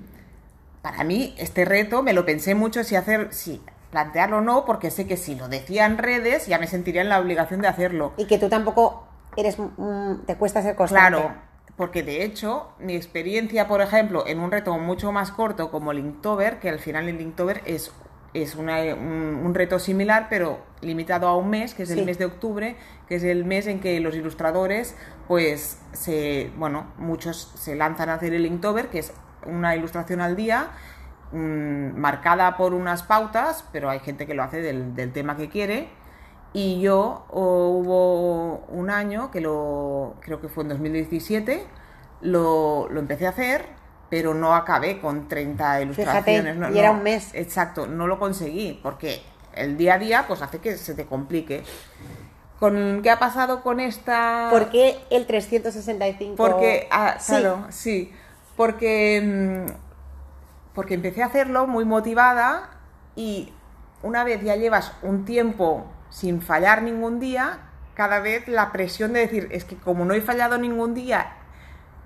para 0.82 1.04
mí 1.04 1.34
este 1.38 1.64
reto 1.64 2.02
me 2.02 2.12
lo 2.12 2.24
pensé 2.24 2.54
mucho 2.54 2.84
si 2.84 2.96
hacer, 2.96 3.32
si 3.32 3.62
plantearlo 3.90 4.38
o 4.38 4.40
no, 4.40 4.64
porque 4.64 4.90
sé 4.90 5.06
que 5.06 5.16
si 5.16 5.34
lo 5.34 5.48
decía 5.48 5.86
en 5.86 5.98
redes 5.98 6.46
ya 6.46 6.58
me 6.58 6.66
sentiría 6.66 7.00
en 7.02 7.08
la 7.08 7.20
obligación 7.20 7.60
de 7.60 7.68
hacerlo. 7.68 8.12
y 8.16 8.26
que 8.26 8.38
tú 8.38 8.48
tampoco 8.48 9.06
eres, 9.36 9.56
mm, 9.58 10.24
te 10.26 10.36
cuesta 10.36 10.62
ser 10.62 10.74
constante. 10.74 11.16
Claro, 11.18 11.34
porque 11.76 12.02
de 12.02 12.24
hecho, 12.24 12.68
mi 12.78 12.94
experiencia, 12.94 13.66
por 13.66 13.80
ejemplo, 13.80 14.24
en 14.26 14.38
un 14.40 14.50
reto 14.50 14.76
mucho 14.78 15.10
más 15.12 15.30
corto 15.32 15.70
como 15.70 15.90
el 15.92 15.98
Inktober, 15.98 16.58
que 16.60 16.68
al 16.68 16.78
final 16.78 17.08
el 17.08 17.20
Inktober 17.20 17.62
es, 17.64 17.92
es 18.32 18.54
una- 18.54 18.80
un, 18.94 19.40
un 19.44 19.54
reto 19.54 19.78
similar, 19.78 20.28
pero 20.30 20.58
limitado 20.80 21.26
a 21.28 21.36
un 21.36 21.50
mes, 21.50 21.74
que 21.74 21.82
es 21.84 21.90
el 21.90 22.00
Sí. 22.00 22.04
mes 22.04 22.18
de 22.18 22.26
octubre, 22.26 22.76
que 23.08 23.16
es 23.16 23.24
el 23.24 23.44
mes 23.44 23.66
en 23.66 23.80
que 23.80 23.98
los 24.00 24.14
ilustradores, 24.14 24.96
pues, 25.28 25.80
se, 25.92 26.50
bueno, 26.56 26.86
muchos 26.98 27.52
se 27.56 27.74
lanzan 27.74 28.08
a 28.08 28.14
hacer 28.14 28.34
el 28.34 28.46
Inktober, 28.46 28.88
que 28.88 28.98
es 29.00 29.12
una 29.46 29.74
ilustración 29.76 30.20
al 30.20 30.36
día, 30.36 30.68
mm, 31.32 31.98
marcada 31.98 32.56
por 32.56 32.74
unas 32.74 33.02
pautas, 33.02 33.64
pero 33.72 33.90
hay 33.90 33.98
gente 34.00 34.26
que 34.26 34.34
lo 34.34 34.42
hace 34.42 34.60
del, 34.62 34.94
del 34.94 35.12
tema 35.12 35.36
que 35.36 35.48
quiere. 35.48 35.88
Y 36.56 36.80
yo 36.80 37.26
hubo 37.30 38.64
un 38.68 38.88
año 38.88 39.32
que 39.32 39.40
lo, 39.40 40.14
creo 40.20 40.40
que 40.40 40.48
fue 40.48 40.62
en 40.62 40.68
2017, 40.68 41.66
lo, 42.20 42.88
lo 42.88 43.00
empecé 43.00 43.26
a 43.26 43.30
hacer, 43.30 43.66
pero 44.08 44.34
no 44.34 44.54
acabé 44.54 45.00
con 45.00 45.26
30 45.26 45.82
ilustraciones. 45.82 46.56
no, 46.56 46.70
y 46.70 46.78
era 46.78 46.92
no, 46.92 46.98
un 46.98 47.02
mes. 47.02 47.34
Exacto, 47.34 47.88
no 47.88 48.06
lo 48.06 48.20
conseguí, 48.20 48.78
porque 48.84 49.20
el 49.56 49.76
día 49.76 49.94
a 49.94 49.98
día 49.98 50.24
pues 50.28 50.42
hace 50.42 50.60
que 50.60 50.76
se 50.76 50.94
te 50.94 51.06
complique. 51.06 51.64
Con, 52.60 53.00
¿Qué 53.02 53.10
ha 53.10 53.18
pasado 53.18 53.62
con 53.64 53.80
esta...? 53.80 54.46
¿Por 54.50 54.70
qué 54.70 54.98
el 55.10 55.26
365? 55.26 56.36
Porque, 56.36 56.86
ah, 56.92 57.16
Sí. 57.18 57.32
claro, 57.32 57.66
sí, 57.70 58.12
porque, 58.56 59.66
mm, 59.66 60.72
porque 60.72 60.94
empecé 60.94 61.24
a 61.24 61.26
hacerlo 61.26 61.66
muy 61.66 61.84
motivada 61.84 62.70
y 63.16 63.52
una 64.04 64.22
vez 64.22 64.40
ya 64.44 64.54
llevas 64.54 64.92
un 65.02 65.24
tiempo 65.24 65.86
sin 66.14 66.40
fallar 66.40 66.82
ningún 66.82 67.18
día, 67.18 67.58
cada 67.94 68.20
vez 68.20 68.46
la 68.46 68.70
presión 68.70 69.12
de 69.12 69.20
decir, 69.20 69.48
es 69.50 69.64
que 69.64 69.74
como 69.74 70.04
no 70.04 70.14
he 70.14 70.20
fallado 70.20 70.58
ningún 70.58 70.94
día 70.94 71.32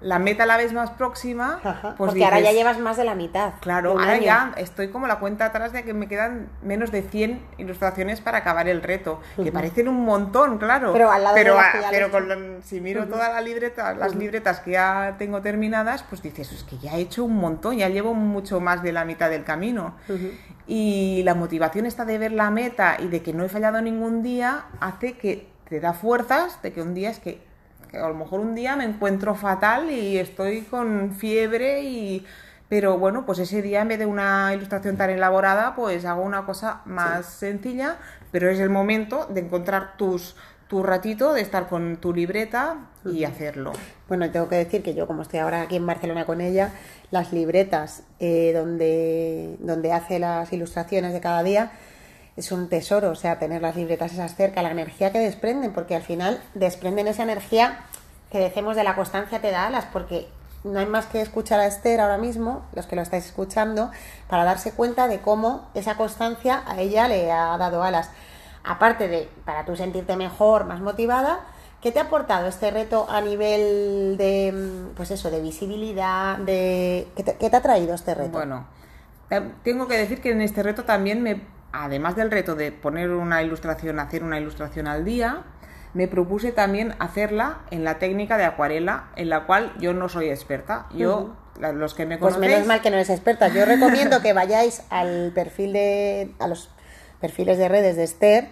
la 0.00 0.18
meta 0.20 0.46
la 0.46 0.56
vez 0.56 0.72
más 0.72 0.90
próxima, 0.90 1.60
Ajá, 1.64 1.94
pues 1.96 2.10
porque 2.10 2.24
ahora 2.24 2.38
ya 2.40 2.52
llevas 2.52 2.78
más 2.78 2.96
de 2.96 3.04
la 3.04 3.14
mitad. 3.16 3.54
Claro, 3.60 3.94
de 3.94 4.00
ahora 4.00 4.12
año. 4.12 4.22
ya 4.22 4.52
estoy 4.56 4.88
como 4.90 5.06
la 5.08 5.18
cuenta 5.18 5.46
atrás 5.46 5.72
de 5.72 5.82
que 5.82 5.92
me 5.94 6.06
quedan 6.06 6.48
menos 6.62 6.92
de 6.92 7.02
100 7.02 7.40
ilustraciones 7.58 8.20
para 8.20 8.38
acabar 8.38 8.68
el 8.68 8.80
reto, 8.82 9.20
que 9.42 9.50
parecen 9.50 9.88
un 9.88 10.04
montón, 10.04 10.58
claro. 10.58 10.92
Pero 10.92 11.10
al 11.10 11.24
lado 11.24 11.34
de 11.34 11.42
pero, 11.42 11.54
las 11.56 11.66
a- 11.66 11.72
que 11.72 11.80
ya 11.80 11.90
pero 11.90 12.10
con 12.12 12.28
la- 12.28 12.62
si 12.62 12.80
miro 12.80 13.06
todas 13.08 13.32
la 13.32 13.40
libreta, 13.40 13.94
las 13.94 14.14
libretas 14.14 14.60
que 14.60 14.72
ya 14.72 15.16
tengo 15.18 15.40
terminadas, 15.42 16.04
pues 16.04 16.22
dices, 16.22 16.52
es 16.52 16.62
que 16.64 16.78
ya 16.78 16.94
he 16.96 17.00
hecho 17.00 17.24
un 17.24 17.36
montón, 17.36 17.76
ya 17.76 17.88
llevo 17.88 18.14
mucho 18.14 18.60
más 18.60 18.82
de 18.82 18.92
la 18.92 19.04
mitad 19.04 19.30
del 19.30 19.42
camino. 19.44 19.94
Y 20.66 21.22
la 21.24 21.34
motivación 21.34 21.86
esta 21.86 22.04
de 22.04 22.18
ver 22.18 22.32
la 22.32 22.50
meta 22.50 22.96
y 22.98 23.08
de 23.08 23.22
que 23.22 23.32
no 23.32 23.44
he 23.44 23.48
fallado 23.48 23.80
ningún 23.80 24.22
día 24.22 24.66
hace 24.80 25.14
que 25.16 25.48
te 25.68 25.80
da 25.80 25.92
fuerzas 25.92 26.60
de 26.62 26.72
que 26.72 26.82
un 26.82 26.94
día 26.94 27.10
es 27.10 27.18
que, 27.18 27.42
que 27.90 27.98
a 27.98 28.08
lo 28.08 28.14
mejor 28.14 28.40
un 28.40 28.54
día 28.54 28.76
me 28.76 28.84
encuentro 28.84 29.34
fatal 29.34 29.90
y 29.90 30.18
estoy 30.18 30.62
con 30.62 31.14
fiebre 31.14 31.82
y 31.82 32.26
pero 32.68 32.98
bueno, 32.98 33.24
pues 33.24 33.38
ese 33.38 33.62
día 33.62 33.80
en 33.80 33.88
vez 33.88 33.98
de 33.98 34.04
una 34.04 34.52
ilustración 34.54 34.98
tan 34.98 35.08
elaborada, 35.08 35.74
pues 35.74 36.04
hago 36.04 36.22
una 36.22 36.44
cosa 36.44 36.82
más 36.84 37.24
sencilla, 37.24 37.96
pero 38.30 38.50
es 38.50 38.60
el 38.60 38.68
momento 38.68 39.26
de 39.30 39.40
encontrar 39.40 39.96
tus 39.96 40.36
tu 40.68 40.82
ratito 40.82 41.32
de 41.32 41.40
estar 41.40 41.66
con 41.66 41.96
tu 41.96 42.12
libreta 42.12 42.76
y 43.04 43.24
hacerlo. 43.24 43.72
Bueno, 44.06 44.30
tengo 44.30 44.48
que 44.48 44.56
decir 44.56 44.82
que 44.82 44.94
yo, 44.94 45.06
como 45.06 45.22
estoy 45.22 45.40
ahora 45.40 45.62
aquí 45.62 45.76
en 45.76 45.86
Barcelona 45.86 46.26
con 46.26 46.42
ella, 46.42 46.72
las 47.10 47.32
libretas 47.32 48.02
eh, 48.20 48.52
donde, 48.54 49.56
donde 49.60 49.92
hace 49.92 50.18
las 50.18 50.52
ilustraciones 50.52 51.14
de 51.14 51.20
cada 51.20 51.42
día 51.42 51.72
es 52.38 52.52
un 52.52 52.68
tesoro, 52.68 53.10
o 53.10 53.14
sea, 53.16 53.40
tener 53.40 53.60
las 53.60 53.74
libretas 53.74 54.12
esas 54.12 54.36
cerca, 54.36 54.62
la 54.62 54.70
energía 54.70 55.10
que 55.10 55.18
desprenden, 55.18 55.72
porque 55.72 55.96
al 55.96 56.02
final 56.02 56.40
desprenden 56.54 57.08
esa 57.08 57.24
energía 57.24 57.80
que 58.30 58.38
decimos 58.38 58.76
de 58.76 58.84
la 58.84 58.94
constancia 58.94 59.40
te 59.40 59.50
da 59.50 59.66
alas, 59.66 59.86
porque 59.92 60.28
no 60.62 60.78
hay 60.78 60.86
más 60.86 61.06
que 61.06 61.20
escuchar 61.20 61.58
a 61.58 61.66
Esther 61.66 62.00
ahora 62.00 62.16
mismo, 62.16 62.64
los 62.74 62.86
que 62.86 62.94
lo 62.94 63.02
estáis 63.02 63.26
escuchando, 63.26 63.90
para 64.28 64.44
darse 64.44 64.70
cuenta 64.70 65.08
de 65.08 65.18
cómo 65.18 65.68
esa 65.74 65.96
constancia 65.96 66.62
a 66.66 66.80
ella 66.80 67.08
le 67.08 67.32
ha 67.32 67.56
dado 67.58 67.82
alas. 67.82 68.10
Aparte 68.62 69.08
de, 69.08 69.28
para 69.44 69.64
tú 69.64 69.74
sentirte 69.74 70.16
mejor, 70.16 70.64
más 70.64 70.80
motivada, 70.80 71.40
¿qué 71.80 71.90
te 71.90 71.98
ha 71.98 72.02
aportado 72.02 72.46
este 72.46 72.70
reto 72.70 73.08
a 73.10 73.20
nivel 73.20 74.16
de, 74.16 74.88
pues 74.96 75.10
eso, 75.10 75.28
de 75.30 75.40
visibilidad, 75.40 76.38
de... 76.38 77.08
¿Qué 77.16 77.24
te, 77.24 77.36
qué 77.36 77.50
te 77.50 77.56
ha 77.56 77.62
traído 77.62 77.94
este 77.94 78.14
reto? 78.14 78.30
Bueno, 78.30 78.66
tengo 79.64 79.88
que 79.88 79.96
decir 79.96 80.20
que 80.20 80.30
en 80.30 80.40
este 80.40 80.62
reto 80.62 80.84
también 80.84 81.22
me, 81.22 81.40
además 81.72 82.16
del 82.16 82.30
reto 82.30 82.54
de 82.54 82.72
poner 82.72 83.10
una 83.10 83.42
ilustración, 83.42 83.98
hacer 83.98 84.22
una 84.24 84.38
ilustración 84.38 84.86
al 84.86 85.04
día, 85.04 85.42
me 85.94 86.06
propuse 86.08 86.52
también 86.52 86.94
hacerla 86.98 87.58
en 87.70 87.84
la 87.84 87.98
técnica 87.98 88.36
de 88.36 88.44
acuarela, 88.44 89.08
en 89.16 89.28
la 89.30 89.46
cual 89.46 89.72
yo 89.78 89.94
no 89.94 90.08
soy 90.08 90.28
experta. 90.28 90.86
Yo, 90.94 91.34
los 91.58 91.94
que 91.94 92.06
me 92.06 92.18
Pues 92.18 92.34
conocéis, 92.34 92.54
menos 92.54 92.68
mal 92.68 92.80
que 92.82 92.90
no 92.90 92.96
eres 92.96 93.10
experta. 93.10 93.48
Yo 93.48 93.64
recomiendo 93.64 94.20
que 94.20 94.32
vayáis 94.32 94.82
al 94.90 95.32
perfil 95.34 95.72
de, 95.72 96.34
a 96.38 96.46
los 96.46 96.70
perfiles 97.20 97.58
de 97.58 97.68
redes 97.68 97.96
de 97.96 98.04
Esther 98.04 98.48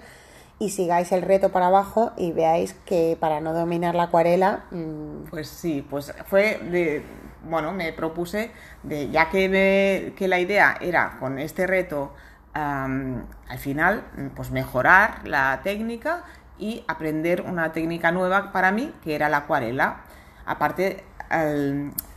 y 0.59 0.71
sigáis 0.71 1.13
el 1.13 1.23
reto 1.23 1.51
para 1.53 1.67
abajo 1.67 2.13
y 2.17 2.33
veáis 2.33 2.73
que 2.87 3.17
para 3.21 3.41
no 3.41 3.53
dominar 3.53 3.95
la 3.95 4.05
acuarela, 4.05 4.65
mm, 4.71 5.25
Pues 5.31 5.49
sí, 5.49 5.87
pues 5.89 6.15
fue 6.27 6.59
de, 6.71 7.05
bueno, 7.45 7.73
me 7.73 7.93
propuse, 7.93 8.51
de, 8.83 9.11
ya 9.11 9.29
que, 9.29 9.49
me- 9.51 10.15
que 10.17 10.27
la 10.27 10.41
idea 10.41 10.79
era 10.81 11.19
con 11.21 11.39
este 11.39 11.67
reto, 11.67 12.15
al 12.57 13.59
final, 13.59 14.05
pues 14.35 14.51
mejorar 14.51 15.27
la 15.27 15.61
técnica 15.63 16.25
y 16.59 16.85
aprender 16.89 17.43
una 17.43 17.73
técnica 17.73 18.13
nueva 18.13 18.53
para 18.53 18.73
mí, 18.73 18.93
que 19.05 19.15
era 19.15 19.29
la 19.29 19.39
acuarela. 19.39 19.99
Aparte, 20.47 21.05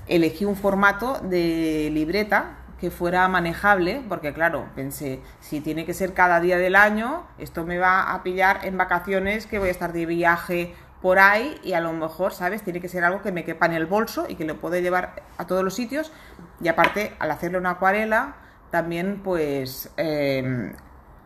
elegí 0.08 0.46
un 0.46 0.56
formato 0.56 1.20
de 1.20 1.90
libreta 1.92 2.56
que 2.80 2.90
fuera 2.92 3.28
manejable, 3.28 4.02
porque 4.08 4.34
claro, 4.34 4.68
pensé, 4.76 5.22
si 5.42 5.60
tiene 5.60 5.86
que 5.86 5.94
ser 5.94 6.14
cada 6.14 6.40
día 6.40 6.58
del 6.58 6.78
año, 6.78 7.24
esto 7.38 7.66
me 7.66 7.78
va 7.78 8.14
a 8.14 8.24
pillar 8.24 8.62
en 8.64 8.78
vacaciones 8.78 9.46
que 9.46 9.60
voy 9.60 9.68
a 9.68 9.72
estar 9.72 9.92
de 9.92 10.06
viaje 10.06 10.74
por 11.02 11.20
ahí 11.20 11.60
y 11.64 11.74
a 11.74 11.82
lo 11.82 11.92
mejor, 11.92 12.34
¿sabes? 12.34 12.64
Tiene 12.64 12.80
que 12.80 12.88
ser 12.88 13.04
algo 13.04 13.22
que 13.22 13.34
me 13.34 13.44
quepa 13.44 13.66
en 13.66 13.74
el 13.74 13.86
bolso 13.86 14.26
y 14.30 14.36
que 14.36 14.46
lo 14.46 14.58
puedo 14.62 14.78
llevar 14.80 15.24
a 15.38 15.46
todos 15.48 15.64
los 15.64 15.74
sitios. 15.74 16.14
Y 16.62 16.70
aparte, 16.70 17.14
al 17.20 17.32
hacerle 17.32 17.58
una 17.58 17.72
acuarela, 17.72 18.36
también 18.72 19.22
pues 19.24 19.92
eh, 19.98 20.74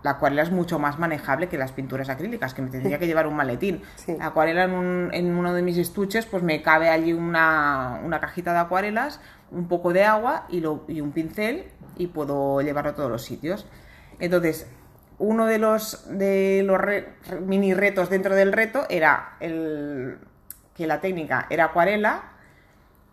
la 0.04 0.12
acuarela 0.12 0.42
es 0.42 0.52
mucho 0.52 0.80
más 0.80 1.00
manejable 1.00 1.48
que 1.50 1.58
las 1.58 1.72
pinturas 1.72 2.10
acrílicas, 2.10 2.54
que 2.54 2.62
me 2.62 2.70
tendría 2.70 3.00
que 3.00 3.08
llevar 3.08 3.28
un 3.28 3.36
maletín. 3.36 3.82
Sí. 3.96 4.16
La 4.18 4.28
acuarela 4.28 4.66
en, 4.66 4.72
un- 4.74 5.10
en 5.14 5.36
uno 5.36 5.54
de 5.54 5.62
mis 5.62 5.78
estuches, 5.78 6.26
pues 6.26 6.44
me 6.44 6.62
cabe 6.62 6.90
allí 6.90 7.14
una, 7.14 8.00
una 8.04 8.20
cajita 8.20 8.54
de 8.54 8.60
acuarelas, 8.60 9.20
un 9.52 9.68
poco 9.68 9.94
de 9.94 10.04
agua 10.04 10.46
y, 10.50 10.60
lo- 10.62 10.84
y 10.88 11.02
un 11.02 11.12
pincel 11.12 11.66
y 11.98 12.08
puedo 12.08 12.62
llevarlo 12.62 12.92
a 12.92 12.96
todos 12.96 13.12
los 13.12 13.24
sitios. 13.24 13.66
Entonces, 14.20 14.68
uno 15.20 15.46
de 15.46 15.60
los, 15.60 16.06
de 16.18 16.64
los 16.66 16.80
re- 16.82 17.14
mini 17.46 17.74
retos 17.74 18.10
dentro 18.10 18.36
del 18.36 18.52
reto 18.52 18.86
era 18.90 19.36
el, 19.40 20.18
que 20.76 20.88
la 20.88 21.00
técnica 21.02 21.46
era 21.50 21.66
acuarela 21.66 22.24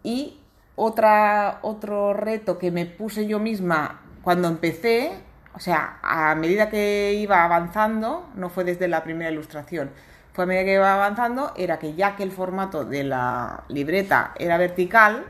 y 0.02 0.40
otra, 0.76 1.58
otro 1.62 2.14
reto 2.14 2.58
que 2.58 2.70
me 2.70 2.86
puse 2.86 3.26
yo 3.26 3.38
misma 3.38 3.99
cuando 4.22 4.48
empecé, 4.48 5.12
o 5.54 5.60
sea, 5.60 5.98
a 6.02 6.34
medida 6.34 6.70
que 6.70 7.14
iba 7.14 7.44
avanzando, 7.44 8.28
no 8.34 8.48
fue 8.50 8.64
desde 8.64 8.88
la 8.88 9.02
primera 9.02 9.30
ilustración, 9.30 9.90
fue 10.32 10.44
a 10.44 10.46
medida 10.46 10.64
que 10.64 10.74
iba 10.74 10.94
avanzando, 10.94 11.52
era 11.56 11.78
que 11.78 11.94
ya 11.94 12.16
que 12.16 12.22
el 12.22 12.32
formato 12.32 12.84
de 12.84 13.04
la 13.04 13.64
libreta 13.68 14.32
era 14.38 14.56
vertical, 14.58 15.24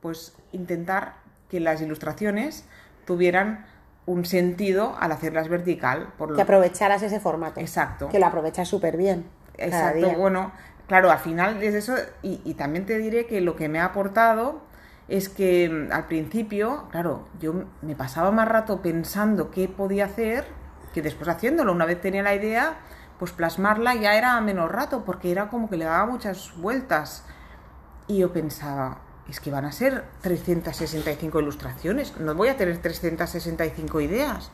pues 0.00 0.34
intentar 0.52 1.14
que 1.50 1.60
las 1.60 1.80
ilustraciones 1.80 2.64
tuvieran 3.04 3.66
un 4.06 4.24
sentido 4.24 4.96
al 5.00 5.12
hacerlas 5.12 5.48
vertical. 5.48 6.12
Por 6.16 6.30
lo 6.30 6.36
que 6.36 6.42
aprovecharas 6.42 7.02
ese 7.02 7.18
formato. 7.18 7.60
Exacto. 7.60 8.08
Que 8.08 8.18
lo 8.18 8.26
aprovechas 8.26 8.68
súper 8.68 8.96
bien. 8.96 9.26
Exacto, 9.58 10.10
bueno, 10.12 10.52
claro, 10.86 11.10
al 11.10 11.18
final 11.18 11.62
es 11.62 11.74
eso, 11.74 11.94
y, 12.22 12.40
y 12.44 12.54
también 12.54 12.84
te 12.84 12.98
diré 12.98 13.26
que 13.26 13.40
lo 13.40 13.56
que 13.56 13.68
me 13.68 13.80
ha 13.80 13.86
aportado 13.86 14.60
es 15.08 15.28
que 15.28 15.68
mm, 15.68 15.92
al 15.92 16.06
principio, 16.06 16.88
claro, 16.90 17.28
yo 17.40 17.64
me 17.82 17.94
pasaba 17.94 18.30
más 18.30 18.48
rato 18.48 18.82
pensando 18.82 19.50
qué 19.50 19.68
podía 19.68 20.06
hacer 20.06 20.44
que 20.96 21.02
después 21.02 21.28
haciéndolo. 21.28 21.72
Una 21.72 21.84
vez 21.84 22.00
tenía 22.00 22.22
la 22.22 22.34
idea, 22.34 22.78
pues 23.18 23.30
plasmarla 23.32 23.94
ya 23.94 24.16
era 24.16 24.40
menos 24.40 24.70
rato, 24.72 25.04
porque 25.04 25.30
era 25.30 25.48
como 25.48 25.68
que 25.68 25.76
le 25.76 25.84
daba 25.84 26.06
muchas 26.06 26.56
vueltas. 26.56 27.22
Y 28.08 28.18
yo 28.18 28.32
pensaba, 28.32 29.00
es 29.28 29.40
que 29.40 29.50
van 29.50 29.66
a 29.66 29.72
ser 29.72 30.04
365 30.22 31.40
ilustraciones, 31.40 32.18
no 32.18 32.34
voy 32.34 32.48
a 32.48 32.56
tener 32.56 32.78
365 32.78 34.00
ideas. 34.00 34.50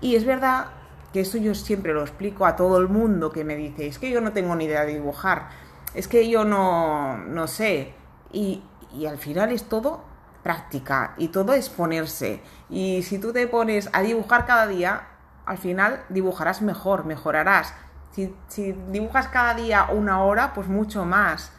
Y 0.00 0.14
es 0.14 0.24
verdad 0.24 0.66
que 1.12 1.20
eso 1.20 1.38
yo 1.38 1.54
siempre 1.54 1.92
lo 1.92 2.02
explico 2.02 2.46
a 2.46 2.54
todo 2.54 2.78
el 2.78 2.88
mundo 2.88 3.32
que 3.32 3.44
me 3.44 3.56
dice, 3.56 3.86
es 3.86 3.98
que 3.98 4.10
yo 4.10 4.20
no 4.20 4.32
tengo 4.32 4.54
ni 4.54 4.66
idea 4.66 4.84
de 4.84 4.94
dibujar, 4.94 5.48
es 5.94 6.08
que 6.08 6.28
yo 6.28 6.44
no, 6.44 7.18
no 7.18 7.46
sé. 7.46 7.94
Y, 8.32 8.62
y 8.94 9.06
al 9.06 9.18
final 9.18 9.52
es 9.52 9.64
todo 9.64 10.04
práctica 10.42 11.14
y 11.16 11.28
todo 11.28 11.54
es 11.54 11.68
ponerse. 11.68 12.42
Y 12.68 13.02
si 13.02 13.18
tú 13.18 13.32
te 13.32 13.46
pones 13.46 13.88
a 13.92 14.02
dibujar 14.02 14.46
cada 14.46 14.66
día, 14.66 15.08
al 15.46 15.58
final 15.58 16.04
dibujarás 16.08 16.62
mejor, 16.62 17.04
mejorarás. 17.04 17.74
Si, 18.12 18.34
si 18.48 18.72
dibujas 18.90 19.28
cada 19.28 19.54
día 19.54 19.88
una 19.92 20.22
hora, 20.22 20.52
pues 20.54 20.68
mucho 20.68 21.04
más. 21.04 21.52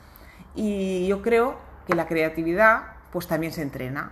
Y 0.56 1.08
yo 1.08 1.22
creo 1.22 1.58
que 1.86 1.96
la 1.96 2.08
creatividad 2.08 2.96
pues 3.12 3.28
también 3.28 3.54
se 3.54 3.62
entrena 3.62 4.12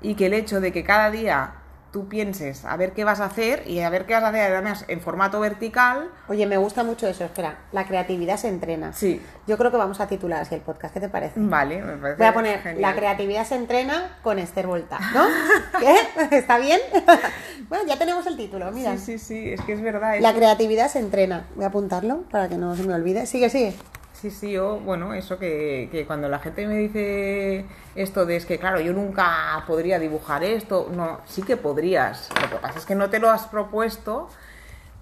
y 0.00 0.14
que 0.14 0.26
el 0.26 0.32
hecho 0.32 0.60
de 0.60 0.72
que 0.72 0.84
cada 0.84 1.10
día 1.10 1.52
tú 1.96 2.08
pienses 2.08 2.66
a 2.66 2.76
ver 2.76 2.92
qué 2.92 3.04
vas 3.04 3.20
a 3.20 3.24
hacer 3.24 3.62
y 3.66 3.80
a 3.80 3.88
ver 3.88 4.04
qué 4.04 4.12
vas 4.12 4.22
a 4.22 4.28
hacer 4.28 4.52
además 4.52 4.84
en 4.88 5.00
formato 5.00 5.40
vertical, 5.40 6.10
Oye, 6.28 6.46
me 6.46 6.58
gusta 6.58 6.84
mucho 6.84 7.08
eso. 7.08 7.24
Espera, 7.24 7.56
la 7.72 7.86
creatividad 7.86 8.36
se 8.36 8.48
entrena. 8.48 8.92
sí, 8.92 9.18
Yo 9.46 9.56
creo 9.56 9.70
que 9.70 9.78
vamos 9.78 9.98
a 10.00 10.06
titular 10.06 10.42
así 10.42 10.54
el 10.54 10.60
podcast. 10.60 10.92
¿Qué 10.92 11.00
te 11.00 11.08
parece? 11.08 11.40
vale, 11.40 11.80
me 11.80 11.96
parece 11.96 12.18
Voy 12.18 12.26
a 12.26 12.34
poner 12.34 12.60
genial. 12.60 12.82
la 12.82 12.94
creatividad 12.94 13.46
se 13.46 13.54
entrena 13.54 14.18
con 14.22 14.38
Esther 14.38 14.66
Volta, 14.66 14.98
¿no? 15.14 15.24
¿Qué? 15.80 16.36
¿Está 16.36 16.58
bien? 16.58 16.80
bueno, 17.70 17.84
ya 17.88 17.96
tenemos 17.96 18.26
el 18.26 18.36
título, 18.36 18.70
mira. 18.72 18.98
Sí, 18.98 19.16
sí, 19.16 19.18
sí, 19.18 19.52
es 19.54 19.62
que 19.62 19.72
es 19.72 19.80
verdad. 19.80 20.16
La 20.20 20.34
creatividad 20.34 20.88
se 20.90 20.98
entrena. 20.98 21.46
Voy 21.54 21.64
a 21.64 21.68
apuntarlo 21.68 22.24
para 22.30 22.50
que 22.50 22.58
no 22.58 22.76
se 22.76 22.82
me 22.82 22.92
olvide. 22.92 23.24
Sigue, 23.24 23.48
sigue. 23.48 23.74
Sí, 24.20 24.30
sí, 24.30 24.52
yo, 24.52 24.80
bueno, 24.80 25.12
eso 25.12 25.38
que, 25.38 25.90
que 25.92 26.06
cuando 26.06 26.28
la 26.28 26.38
gente 26.38 26.66
me 26.66 26.78
dice 26.78 27.66
esto 27.94 28.24
de 28.24 28.36
es 28.36 28.46
que, 28.46 28.58
claro, 28.58 28.80
yo 28.80 28.94
nunca 28.94 29.62
podría 29.66 29.98
dibujar 29.98 30.42
esto, 30.42 30.88
no, 30.90 31.20
sí 31.26 31.42
que 31.42 31.58
podrías. 31.58 32.30
Lo 32.40 32.48
que 32.48 32.56
pasa 32.56 32.78
es 32.78 32.86
que 32.86 32.94
no 32.94 33.10
te 33.10 33.18
lo 33.18 33.28
has 33.28 33.46
propuesto, 33.46 34.28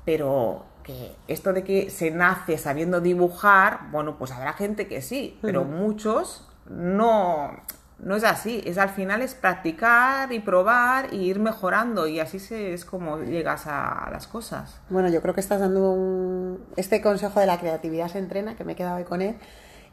pero 0.04 0.64
que 0.82 1.12
esto 1.28 1.52
de 1.52 1.62
que 1.62 1.90
se 1.90 2.10
nace 2.10 2.58
sabiendo 2.58 3.00
dibujar, 3.00 3.88
bueno, 3.92 4.16
pues 4.18 4.32
habrá 4.32 4.52
gente 4.52 4.88
que 4.88 5.00
sí, 5.00 5.38
pero 5.40 5.64
muchos 5.64 6.48
no, 6.68 7.52
no 7.98 8.16
es 8.16 8.24
así, 8.24 8.62
es 8.66 8.78
al 8.78 8.90
final 8.90 9.22
es 9.22 9.34
practicar 9.34 10.32
y 10.32 10.40
probar 10.40 11.12
y 11.14 11.18
ir 11.18 11.38
mejorando 11.38 12.06
y 12.06 12.20
así 12.20 12.38
se, 12.38 12.74
es 12.74 12.84
como 12.84 13.18
llegas 13.18 13.66
a, 13.66 14.08
las 14.10 14.26
cosas. 14.26 14.80
Bueno, 14.90 15.08
yo 15.08 15.22
creo 15.22 15.34
que 15.34 15.40
estás 15.40 15.60
dando 15.60 15.92
un... 15.92 16.64
este 16.76 17.00
consejo 17.00 17.40
de 17.40 17.46
la 17.46 17.58
creatividad 17.58 18.08
se 18.08 18.18
entrena, 18.18 18.56
que 18.56 18.64
me 18.64 18.72
he 18.72 18.76
quedado 18.76 18.96
hoy 18.96 19.04
con 19.04 19.22
él. 19.22 19.36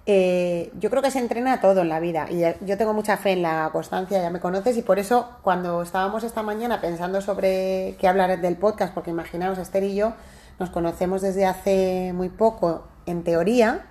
Eh, 0.07 0.71
yo 0.79 0.89
creo 0.89 1.03
que 1.03 1.11
se 1.11 1.19
entrena 1.19 1.61
todo 1.61 1.81
en 1.81 1.89
la 1.89 1.99
vida 1.99 2.25
y 2.27 2.41
yo 2.65 2.75
tengo 2.75 2.91
mucha 2.91 3.17
fe 3.17 3.33
en 3.33 3.43
la 3.43 3.69
constancia, 3.71 4.19
ya 4.19 4.31
me 4.31 4.39
conoces, 4.39 4.75
y 4.75 4.81
por 4.81 4.97
eso 4.97 5.29
cuando 5.43 5.83
estábamos 5.83 6.23
esta 6.23 6.41
mañana 6.41 6.81
pensando 6.81 7.21
sobre 7.21 7.95
qué 7.99 8.07
hablar 8.07 8.41
del 8.41 8.57
podcast, 8.57 8.95
porque 8.95 9.11
imaginaos, 9.11 9.59
Esther 9.59 9.83
y 9.83 9.95
yo 9.95 10.13
nos 10.59 10.71
conocemos 10.71 11.21
desde 11.21 11.45
hace 11.45 12.13
muy 12.13 12.29
poco 12.29 12.87
en 13.05 13.23
teoría, 13.23 13.85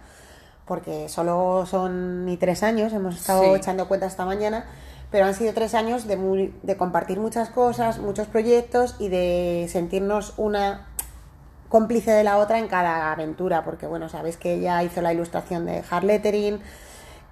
porque 0.70 1.08
solo 1.08 1.66
son 1.66 2.24
ni 2.26 2.36
tres 2.36 2.62
años, 2.62 2.92
hemos 2.92 3.16
estado 3.16 3.56
echando 3.56 3.88
cuenta 3.88 4.06
esta 4.06 4.24
mañana, 4.24 4.66
pero 5.10 5.26
han 5.26 5.34
sido 5.34 5.52
tres 5.52 5.74
años 5.74 6.06
de, 6.06 6.52
de 6.62 6.76
compartir 6.76 7.18
muchas 7.18 7.50
cosas, 7.50 7.98
muchos 7.98 8.28
proyectos 8.28 8.94
y 9.00 9.08
de 9.08 9.66
sentirnos 9.68 10.32
una 10.36 10.86
cómplice 11.68 12.12
de 12.12 12.22
la 12.22 12.38
otra 12.38 12.60
en 12.60 12.68
cada 12.68 13.10
aventura, 13.10 13.64
porque 13.64 13.88
bueno, 13.88 14.08
sabéis 14.08 14.36
que 14.36 14.54
ella 14.54 14.80
hizo 14.84 15.02
la 15.02 15.12
ilustración 15.12 15.66
de 15.66 15.82
hard 15.90 16.04
lettering 16.04 16.60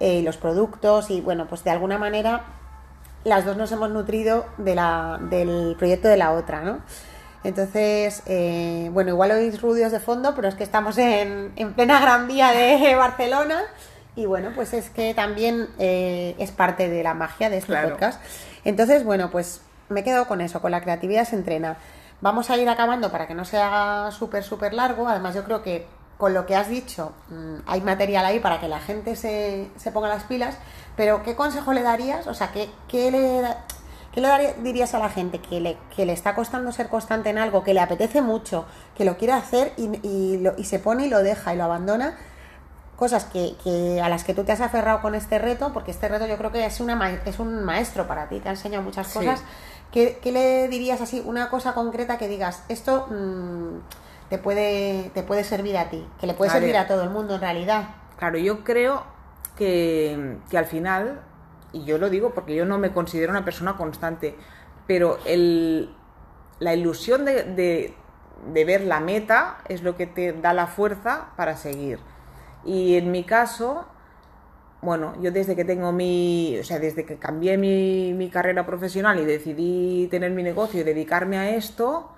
eh, 0.01 0.15
y 0.15 0.21
los 0.21 0.35
productos 0.35 1.09
y 1.09 1.21
bueno, 1.21 1.47
pues 1.47 1.63
de 1.63 1.69
alguna 1.69 1.97
manera 1.97 2.43
las 3.23 3.45
dos 3.45 3.55
nos 3.55 3.71
hemos 3.71 3.89
nutrido 3.89 4.47
de 4.57 4.75
la, 4.75 5.17
del 5.29 5.77
proyecto 5.77 6.09
de 6.09 6.17
la 6.17 6.33
otra, 6.33 6.61
¿no? 6.63 6.79
Entonces, 7.43 8.21
eh, 8.25 8.89
bueno, 8.91 9.11
igual 9.11 9.31
oís 9.31 9.61
ruidos 9.61 9.91
de 9.91 9.99
fondo, 9.99 10.35
pero 10.35 10.47
es 10.47 10.55
que 10.55 10.63
estamos 10.63 10.97
en, 10.97 11.53
plena 11.75 11.99
Gran 11.99 12.27
Vía 12.27 12.51
de 12.51 12.95
Barcelona 12.97 13.61
y 14.15 14.25
bueno, 14.25 14.51
pues 14.53 14.73
es 14.73 14.89
que 14.89 15.13
también 15.13 15.69
eh, 15.77 16.35
es 16.39 16.51
parte 16.51 16.89
de 16.89 17.03
la 17.03 17.13
magia 17.13 17.49
de 17.49 17.57
este 17.57 17.75
podcast. 17.75 18.21
Entonces, 18.65 19.05
bueno, 19.05 19.31
pues 19.31 19.61
me 19.87 20.03
quedo 20.03 20.27
con 20.27 20.41
eso, 20.41 20.61
con 20.61 20.71
la 20.71 20.81
creatividad 20.81 21.25
se 21.25 21.35
entrena. 21.35 21.77
Vamos 22.21 22.49
a 22.49 22.57
ir 22.57 22.67
acabando 22.67 23.11
para 23.11 23.27
que 23.27 23.33
no 23.33 23.45
sea 23.45 24.09
súper, 24.11 24.43
súper 24.43 24.73
largo. 24.73 25.07
Además, 25.07 25.35
yo 25.35 25.45
creo 25.45 25.63
que 25.63 25.87
con 26.17 26.33
lo 26.33 26.45
que 26.45 26.57
has 26.57 26.67
dicho 26.67 27.13
mm, 27.29 27.59
hay 27.65 27.79
material 27.79 28.25
ahí 28.25 28.41
para 28.41 28.59
que 28.59 28.67
la 28.67 28.81
gente 28.81 29.15
se, 29.15 29.69
se 29.77 29.91
ponga 29.93 30.09
las 30.09 30.23
pilas. 30.23 30.57
Pero, 30.97 31.23
¿qué 31.23 31.35
consejo 31.35 31.71
le 31.71 31.81
darías? 31.81 32.27
O 32.27 32.33
sea, 32.33 32.51
¿qué, 32.51 32.69
qué 32.89 33.09
le 33.09 33.41
¿Qué 34.13 34.21
le 34.21 34.53
dirías 34.63 34.95
a 34.95 34.99
la 34.99 35.09
gente 35.09 35.39
que 35.39 35.59
le, 35.59 35.77
que 35.95 36.05
le 36.05 36.13
está 36.13 36.33
costando 36.33 36.71
ser 36.71 36.89
constante 36.89 37.29
en 37.29 37.37
algo, 37.37 37.63
que 37.63 37.73
le 37.73 37.79
apetece 37.79 38.21
mucho, 38.21 38.65
que 38.95 39.05
lo 39.05 39.17
quiere 39.17 39.33
hacer 39.33 39.73
y, 39.77 39.85
y, 40.03 40.63
se 40.63 40.79
pone 40.79 41.05
y 41.05 41.09
lo 41.09 41.21
deja 41.21 41.53
y 41.53 41.57
lo 41.57 41.65
abandona? 41.65 42.17
Cosas 42.95 43.25
que, 43.25 44.01
a 44.03 44.09
las 44.09 44.23
que 44.23 44.33
tú 44.33 44.43
te 44.43 44.51
has 44.51 44.61
aferrado 44.61 45.01
con 45.01 45.13
este 45.13 45.37
reto, 45.37 45.71
porque 45.73 45.91
este 45.91 46.07
reto 46.07 46.25
yo 46.25 46.37
creo 46.37 46.51
que 46.51 46.65
es, 46.65 46.79
una, 46.79 47.21
es 47.25 47.39
un 47.39 47.63
maestro 47.63 48.07
para 48.07 48.27
ti, 48.27 48.39
te 48.39 48.49
ha 48.49 48.51
enseñado 48.51 48.83
muchas 48.83 49.07
cosas. 49.13 49.43
¿Qué, 49.91 50.19
le 50.23 50.67
dirías 50.67 51.01
así, 51.01 51.21
una 51.23 51.49
cosa 51.49 51.73
concreta 51.73 52.17
que 52.17 52.27
digas, 52.27 52.63
esto 52.67 53.07
mm, 53.09 54.29
te, 54.29 54.39
puede, 54.39 55.11
te 55.13 55.21
puede 55.21 55.43
servir 55.43 55.77
a 55.77 55.89
ti, 55.89 56.05
que 56.19 56.27
le 56.27 56.33
puede 56.33 56.51
servir 56.51 56.75
a 56.77 56.87
todo 56.87 57.03
el 57.03 57.11
mundo 57.11 57.35
en 57.35 57.41
realidad? 57.41 57.89
Claro, 58.17 58.39
yo 58.39 58.63
creo 58.63 59.03
que, 59.55 60.37
que 60.49 60.57
al 60.57 60.65
final 60.65 61.21
y 61.71 61.83
yo 61.85 61.97
lo 61.97 62.09
digo 62.09 62.31
porque 62.31 62.55
yo 62.55 62.65
no 62.65 62.77
me 62.77 62.91
considero 62.91 63.31
una 63.31 63.45
persona 63.45 63.77
constante, 63.77 64.35
pero 64.87 65.19
el, 65.25 65.93
la 66.59 66.73
ilusión 66.73 67.25
de, 67.25 67.93
ver 68.53 68.81
la 68.81 68.99
meta 68.99 69.59
es 69.67 69.83
lo 69.83 69.95
que 69.95 70.07
te 70.07 70.33
da 70.33 70.53
la 70.53 70.67
fuerza 70.67 71.29
para 71.35 71.55
seguir. 71.55 71.99
Y 72.65 72.95
en 72.95 73.11
mi 73.11 73.23
caso, 73.23 73.85
bueno, 74.81 75.13
yo 75.21 75.31
desde 75.31 75.55
que 75.55 75.65
tengo 75.65 75.91
mi, 75.91 76.57
o 76.59 76.63
sea, 76.63 76.79
desde 76.79 77.05
que 77.05 77.17
cambié 77.17 77.57
mi, 77.57 78.13
mi 78.13 78.29
carrera 78.29 78.65
profesional 78.65 79.19
y 79.19 79.25
decidí 79.25 80.07
tener 80.09 80.31
mi 80.31 80.43
negocio 80.43 80.81
y 80.81 80.83
dedicarme 80.83 81.37
a 81.37 81.49
esto, 81.55 82.11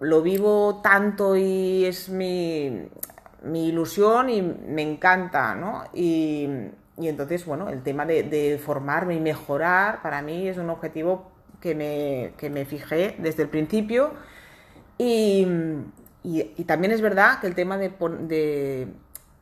lo 0.00 0.22
vivo 0.22 0.80
tanto 0.82 1.36
y 1.36 1.84
es 1.86 2.08
mi, 2.08 2.88
mi 3.44 3.68
ilusión 3.68 4.28
y 4.28 4.42
me 4.42 4.82
encanta, 4.82 5.54
¿no? 5.54 5.84
Y, 5.94 6.48
y 6.96 7.08
entonces, 7.08 7.44
bueno, 7.44 7.68
el 7.68 7.82
tema 7.82 8.06
de, 8.06 8.60
formarme 8.64 9.14
y 9.14 9.20
mejorar 9.20 10.02
para 10.02 10.22
mí 10.22 10.48
es 10.48 10.58
un 10.58 10.70
objetivo 10.70 11.32
que 11.60 11.74
me, 11.74 12.32
me 12.50 12.64
fijé 12.64 13.16
desde 13.18 13.42
el 13.42 13.48
principio. 13.48 14.12
Y, 14.96 15.46
también 16.66 16.92
es 16.92 17.00
verdad 17.00 17.40
que 17.40 17.46
el 17.46 17.54
tema 17.54 17.76
de, 17.78 17.90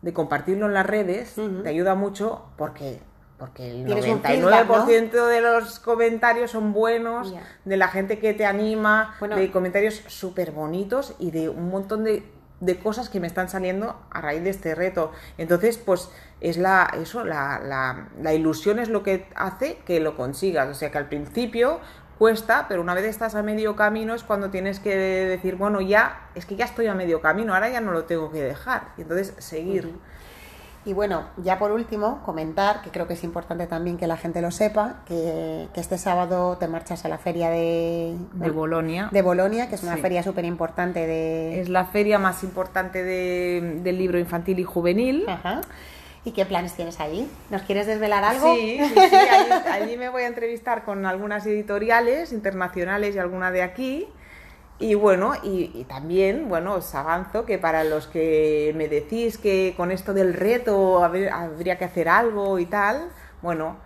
de, 0.00 0.12
compartirlo 0.12 0.66
en 0.66 0.74
las 0.74 0.86
redes 0.86 1.36
te 1.62 1.68
ayuda 1.68 1.94
mucho 1.94 2.46
porque 2.56 3.00
porque 3.42 3.72
el 3.72 3.86
99% 3.88 5.26
de 5.26 5.40
los 5.40 5.80
comentarios 5.80 6.52
son 6.52 6.72
buenos, 6.72 7.34
de 7.64 7.76
la 7.76 7.88
gente 7.88 8.20
que 8.20 8.34
te 8.34 8.46
anima, 8.46 9.16
de 9.34 9.50
comentarios 9.50 10.00
súper 10.06 10.52
bonitos 10.52 11.16
y 11.18 11.32
de 11.32 11.48
un 11.48 11.68
montón 11.68 12.04
de, 12.04 12.22
de, 12.62 12.78
cosas 12.78 13.08
que 13.08 13.20
me 13.20 13.26
están 13.26 13.48
saliendo 13.48 14.00
a 14.10 14.20
raíz 14.20 14.42
de 14.42 14.50
este 14.50 14.74
reto. 14.74 15.12
Entonces, 15.36 15.78
pues 15.78 16.10
es 16.40 16.56
la, 16.56 16.90
eso, 17.00 17.24
la, 17.24 17.60
la, 18.20 18.34
ilusión 18.34 18.78
es 18.78 18.88
lo 18.88 19.02
que 19.02 19.26
hace 19.34 19.78
que 19.84 20.00
lo 20.00 20.16
consigas. 20.16 20.68
O 20.68 20.74
sea 20.74 20.90
que 20.90 20.98
al 20.98 21.08
principio 21.08 21.80
cuesta, 22.18 22.66
pero 22.68 22.80
una 22.80 22.94
vez 22.94 23.04
estás 23.04 23.34
a 23.34 23.42
medio 23.42 23.74
camino 23.74 24.14
es 24.14 24.22
cuando 24.22 24.50
tienes 24.50 24.80
que 24.80 24.96
decir, 24.96 25.56
bueno, 25.56 25.80
ya, 25.80 26.28
es 26.34 26.46
que 26.46 26.56
ya 26.56 26.64
estoy 26.64 26.86
a 26.86 26.94
medio 26.94 27.20
camino, 27.20 27.54
ahora 27.54 27.68
ya 27.68 27.80
no 27.80 27.92
lo 27.92 28.04
tengo 28.04 28.30
que 28.30 28.42
dejar. 28.42 28.92
Y 28.96 29.02
entonces 29.02 29.34
seguir. 29.38 29.92
Y 30.84 30.94
bueno, 30.94 31.24
ya 31.36 31.58
por 31.58 31.70
último, 31.70 32.20
comentar, 32.24 32.82
que 32.82 32.90
creo 32.90 33.06
que 33.06 33.14
es 33.14 33.22
importante 33.22 33.66
también 33.66 33.98
que 33.98 34.06
la 34.08 34.16
gente 34.16 34.40
lo 34.40 34.50
sepa, 34.50 35.02
que, 35.06 35.68
este 35.74 35.96
sábado 35.96 36.56
te 36.58 36.66
marchas 36.66 37.04
a 37.04 37.08
la 37.08 37.18
feria 37.18 37.50
de, 37.50 38.16
de 38.32 38.50
Bolonia. 38.50 39.08
De 39.12 39.22
Bolonia, 39.22 39.68
que 39.68 39.76
es 39.76 39.82
una 39.84 39.96
feria 39.96 40.22
súper 40.22 40.44
importante 40.44 41.06
de... 41.06 41.60
Es 41.60 41.68
la 41.68 41.84
feria 41.84 42.18
más 42.18 42.42
importante 42.42 43.02
de, 43.02 43.80
del 43.82 43.98
libro 43.98 44.18
infantil 44.18 44.58
y 44.58 44.64
juvenil. 44.64 45.24
Ajá. 45.28 45.60
¿Y 46.24 46.30
qué 46.30 46.46
planes 46.46 46.74
tienes 46.74 47.00
ahí? 47.00 47.28
¿Nos 47.50 47.62
quieres 47.62 47.86
desvelar 47.86 48.22
algo? 48.22 48.54
Sí, 48.54 48.78
sí, 48.80 48.94
sí. 48.94 49.16
Allí, 49.70 49.96
me 49.96 50.08
voy 50.08 50.22
a 50.22 50.28
entrevistar 50.28 50.84
con 50.84 51.04
algunas 51.04 51.44
editoriales 51.46 52.32
internacionales 52.32 53.16
y 53.16 53.18
alguna 53.18 53.50
de 53.50 53.62
aquí. 53.62 54.06
Y 54.78 54.94
bueno, 54.94 55.32
y, 55.42 55.84
también, 55.84 56.48
bueno, 56.48 56.74
os 56.74 56.94
avanzo 56.94 57.44
que 57.44 57.58
para 57.58 57.84
los 57.84 58.08
que 58.08 58.72
me 58.76 58.88
decís 58.88 59.38
que 59.38 59.74
con 59.76 59.92
esto 59.92 60.12
del 60.12 60.34
reto 60.34 61.04
habría 61.04 61.78
que 61.78 61.84
hacer 61.84 62.08
algo 62.08 62.58
y 62.58 62.66
tal, 62.66 63.10
bueno, 63.42 63.76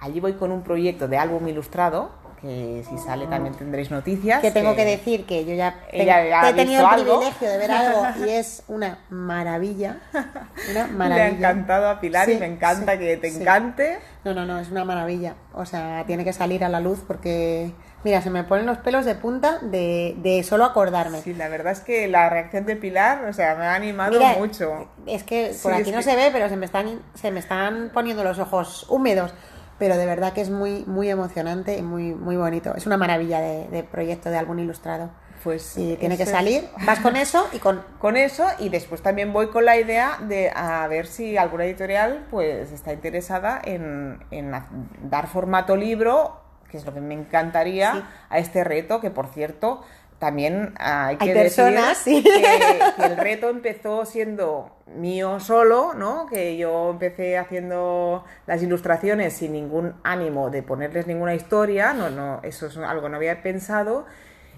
allí 0.00 0.20
voy 0.20 0.34
con 0.34 0.50
un 0.50 0.62
proyecto 0.62 1.08
de 1.08 1.18
álbum 1.18 1.46
ilustrado 1.46 2.20
que 2.40 2.82
si 2.88 2.98
sale 2.98 3.26
también 3.26 3.54
tendréis 3.54 3.90
noticias. 3.90 4.40
Que 4.40 4.50
tengo 4.50 4.74
que, 4.74 4.84
decir 4.84 5.26
que 5.26 5.44
yo 5.44 5.54
ya, 5.54 5.76
he 5.92 6.54
tenido 6.54 6.88
el 6.88 7.02
privilegio 7.02 7.50
de 7.50 7.58
ver 7.58 7.70
algo 7.70 8.06
y 8.26 8.30
es 8.30 8.62
una 8.68 8.98
maravilla. 9.10 9.98
Una 10.70 10.86
maravilla. 10.96 11.08
Le 11.08 11.20
ha 11.20 11.28
encantado 11.28 11.88
a 11.88 12.00
Pilar 12.00 12.30
y 12.30 12.38
me 12.38 12.46
encanta 12.46 12.98
que 12.98 13.16
te 13.18 13.28
encante. 13.28 13.98
No, 14.24 14.32
no, 14.32 14.46
no, 14.46 14.58
es 14.58 14.70
una 14.70 14.84
maravilla. 14.84 15.34
O 15.52 15.66
sea, 15.66 16.04
tiene 16.06 16.24
que 16.24 16.32
salir 16.32 16.64
a 16.64 16.68
la 16.68 16.80
luz 16.80 17.00
porque, 17.06 17.72
mira, 18.04 18.22
se 18.22 18.30
me 18.30 18.44
ponen 18.44 18.66
los 18.66 18.78
pelos 18.78 19.04
de 19.04 19.14
punta 19.14 19.58
de, 19.62 20.16
de 20.18 20.42
solo 20.42 20.64
acordarme. 20.64 21.20
Sí, 21.20 21.34
la 21.34 21.48
verdad 21.48 21.72
es 21.72 21.80
que 21.80 22.08
la 22.08 22.28
reacción 22.28 22.66
de 22.66 22.76
Pilar, 22.76 23.24
o 23.24 23.32
sea, 23.32 23.54
me 23.54 23.66
ha 23.66 23.74
animado 23.74 24.18
mucho. 24.38 24.88
Es 25.06 25.24
que 25.24 25.54
por 25.62 25.72
aquí 25.72 25.92
no 25.92 26.02
se 26.02 26.16
ve, 26.16 26.30
pero 26.32 26.48
se 26.48 26.56
me 26.56 26.66
están, 26.66 27.00
se 27.14 27.30
me 27.30 27.40
están 27.40 27.90
poniendo 27.92 28.24
los 28.24 28.38
ojos 28.38 28.86
húmedos 28.88 29.32
pero 29.80 29.96
de 29.96 30.04
verdad 30.04 30.34
que 30.34 30.42
es 30.42 30.50
muy, 30.50 30.84
muy 30.84 31.08
emocionante 31.08 31.78
y 31.78 31.82
muy, 31.82 32.14
muy 32.14 32.36
bonito. 32.36 32.74
Es 32.76 32.86
una 32.86 32.98
maravilla 32.98 33.40
de, 33.40 33.82
proyecto 33.82 34.28
de 34.28 34.36
álbum 34.36 34.58
ilustrado. 34.58 35.10
Pues 35.42 35.62
sí, 35.62 35.96
tiene 35.98 36.18
que 36.18 36.26
salir. 36.26 36.68
Vas 36.84 37.00
con 37.00 37.16
eso 37.16 37.48
y 37.54 37.58
con... 37.58 37.82
Con 37.98 38.18
eso 38.18 38.46
y 38.58 38.68
después 38.68 39.02
también 39.02 39.32
voy 39.32 39.48
con 39.48 39.64
la 39.64 39.78
idea 39.78 40.18
de 40.20 40.50
a 40.54 40.86
ver 40.88 41.06
si 41.06 41.36
alguna 41.36 41.64
editorial 41.64 42.26
pues 42.30 42.72
está 42.72 42.92
interesada 42.92 43.60
en, 43.62 44.18
en 44.30 44.52
dar 45.02 45.28
formato 45.28 45.76
libro, 45.76 46.39
que 46.70 46.78
es 46.78 46.86
lo 46.86 46.94
que 46.94 47.00
me 47.00 47.14
encantaría, 47.14 48.08
a 48.28 48.38
este 48.38 48.64
reto, 48.64 49.00
que 49.00 49.10
por 49.10 49.26
cierto 49.28 49.82
también 50.20 50.74
hay 50.78 51.16
que 51.16 51.32
personas, 51.32 52.04
decir 52.04 52.22
que, 52.96 53.04
el 53.04 53.16
reto 53.16 53.48
empezó 53.48 54.04
siendo 54.04 54.76
mío 54.86 55.40
solo, 55.40 55.94
¿no? 55.94 56.26
Que 56.26 56.58
yo 56.58 56.90
empecé 56.90 57.38
haciendo 57.38 58.24
las 58.46 58.62
ilustraciones 58.62 59.32
sin 59.32 59.52
ningún 59.52 59.94
ánimo 60.04 60.50
de 60.50 60.62
ponerles 60.62 61.06
ninguna 61.06 61.34
historia, 61.34 61.94
no, 61.94 62.10
no, 62.10 62.40
eso 62.42 62.66
es 62.66 62.76
algo 62.76 63.04
que 63.04 63.08
no 63.08 63.16
había 63.16 63.42
pensado. 63.42 64.04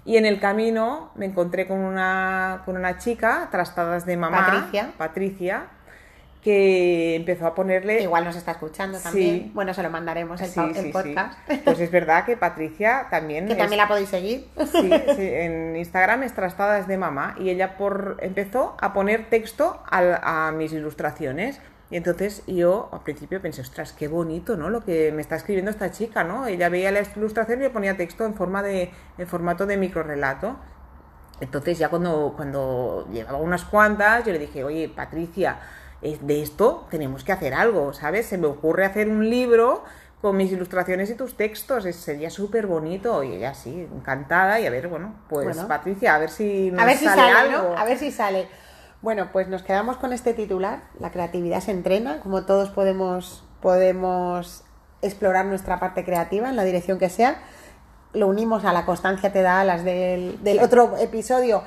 Y 0.05 0.17
en 0.17 0.25
el 0.25 0.41
camino 0.41 1.11
me 1.15 1.25
encontré 1.25 1.65
con 1.65 1.79
una, 1.79 2.63
con 2.65 2.75
una 2.75 2.97
chica, 2.97 3.47
trastadas 3.49 4.05
de 4.05 4.17
mamá, 4.17 4.45
Patricia, 4.45 4.91
Patricia 4.97 5.67
que 6.43 7.15
empezó 7.15 7.47
a 7.47 7.55
ponerle... 7.55 8.01
Igual 8.01 8.25
nos 8.25 8.35
está 8.35 8.51
escuchando 8.51 8.99
también. 8.99 9.51
Bueno, 9.53 9.73
se 9.73 9.81
lo 9.81 9.89
mandaremos 9.89 10.41
el, 10.41 10.91
podcast. 10.91 11.39
Pues 11.63 11.79
es 11.79 11.89
verdad 11.89 12.25
que 12.25 12.35
Patricia 12.35 13.07
también... 13.09 13.47
que 13.47 13.55
también 13.55 13.77
la 13.77 13.87
podéis 13.87 14.09
seguir. 14.09 14.49
Sí, 14.71 14.89
en 15.17 15.75
Instagram 15.77 16.23
es 16.23 16.33
Trastadas 16.33 16.87
de 16.87 16.97
Mamá 16.97 17.35
y 17.39 17.49
ella 17.49 17.77
por... 17.77 18.17
empezó 18.19 18.75
a 18.81 18.93
poner 18.93 19.29
texto 19.29 19.81
a, 19.89 20.51
mis 20.55 20.73
ilustraciones. 20.73 21.61
Y 21.89 21.95
entonces 21.95 22.43
yo 22.45 22.89
al 22.91 23.03
principio 23.03 23.41
pensé, 23.41 23.61
ostras, 23.61 23.93
qué 23.93 24.09
bonito, 24.09 24.57
¿no? 24.57 24.69
Lo 24.69 24.83
que 24.83 25.11
me 25.13 25.21
está 25.21 25.37
escribiendo 25.37 25.71
esta 25.71 25.91
chica, 25.91 26.25
¿no? 26.25 26.47
Ella 26.47 26.67
veía 26.67 26.91
la 26.91 27.01
ilustración 27.15 27.59
y 27.59 27.63
le 27.63 27.69
ponía 27.69 27.95
texto 27.95 28.25
en 28.25 28.33
forma 28.33 28.61
de, 28.63 28.91
en 29.17 29.27
formato 29.27 29.65
de 29.65 29.77
microrelato. 29.77 30.57
Entonces 31.39 31.77
ya 31.77 31.89
cuando, 31.89 32.33
cuando 32.35 33.07
llevaba 33.11 33.37
unas 33.37 33.63
cuantas, 33.63 34.25
yo 34.25 34.33
le 34.33 34.39
dije, 34.39 34.63
oye, 34.63 34.89
Patricia, 34.89 35.59
de 36.21 36.41
esto 36.43 36.85
tenemos 36.91 37.23
que 37.23 37.31
hacer 37.31 37.53
algo, 37.53 37.93
¿sabes? 37.93 38.25
Se 38.25 38.37
me 38.37 38.47
ocurre 38.47 38.85
hacer 38.85 39.07
un 39.09 39.29
libro 39.29 39.83
con 40.21 40.37
mis 40.37 40.51
ilustraciones 40.51 41.09
y 41.09 41.15
tus 41.15 41.35
textos, 41.35 41.85
es- 41.85 41.95
sería 41.97 42.29
súper 42.29 42.67
bonito. 42.67 43.23
Y 43.23 43.33
ella 43.33 43.53
sí, 43.53 43.87
encantada. 43.93 44.59
Y 44.59 44.65
a 44.65 44.69
ver, 44.69 44.87
bueno, 44.87 45.15
pues 45.29 45.45
Bueno. 45.45 45.67
Patricia, 45.67 46.15
a 46.15 46.19
ver 46.19 46.29
si 46.29 46.71
nos 46.71 46.81
A 46.81 46.85
ver 46.85 46.97
si 46.97 47.05
sale, 47.05 47.21
sale, 47.21 47.33
algo. 47.55 47.69
¿no? 47.69 47.77
A 47.77 47.83
ver 47.85 47.97
si 47.97 48.11
sale. 48.11 48.47
Bueno, 49.01 49.29
pues 49.33 49.47
nos 49.49 49.63
quedamos 49.63 49.97
con 49.97 50.13
este 50.13 50.33
titular. 50.33 50.79
La 50.99 51.11
creatividad 51.11 51.59
se 51.59 51.71
entrena. 51.71 52.19
Como 52.21 52.45
todos 52.45 52.69
podemos, 52.69 53.43
podemos 53.61 54.63
explorar 55.01 55.45
nuestra 55.45 55.79
parte 55.79 56.05
creativa 56.05 56.47
en 56.49 56.55
la 56.55 56.63
dirección 56.63 56.99
que 56.99 57.09
sea. 57.09 57.35
Lo 58.13 58.27
unimos 58.27 58.63
a 58.63 58.71
la 58.71 58.85
constancia 58.85 59.33
te 59.33 59.41
da 59.41 59.59
alas 59.61 59.83
del, 59.83 60.41
del 60.43 60.59
otro 60.59 60.95
episodio 60.97 61.63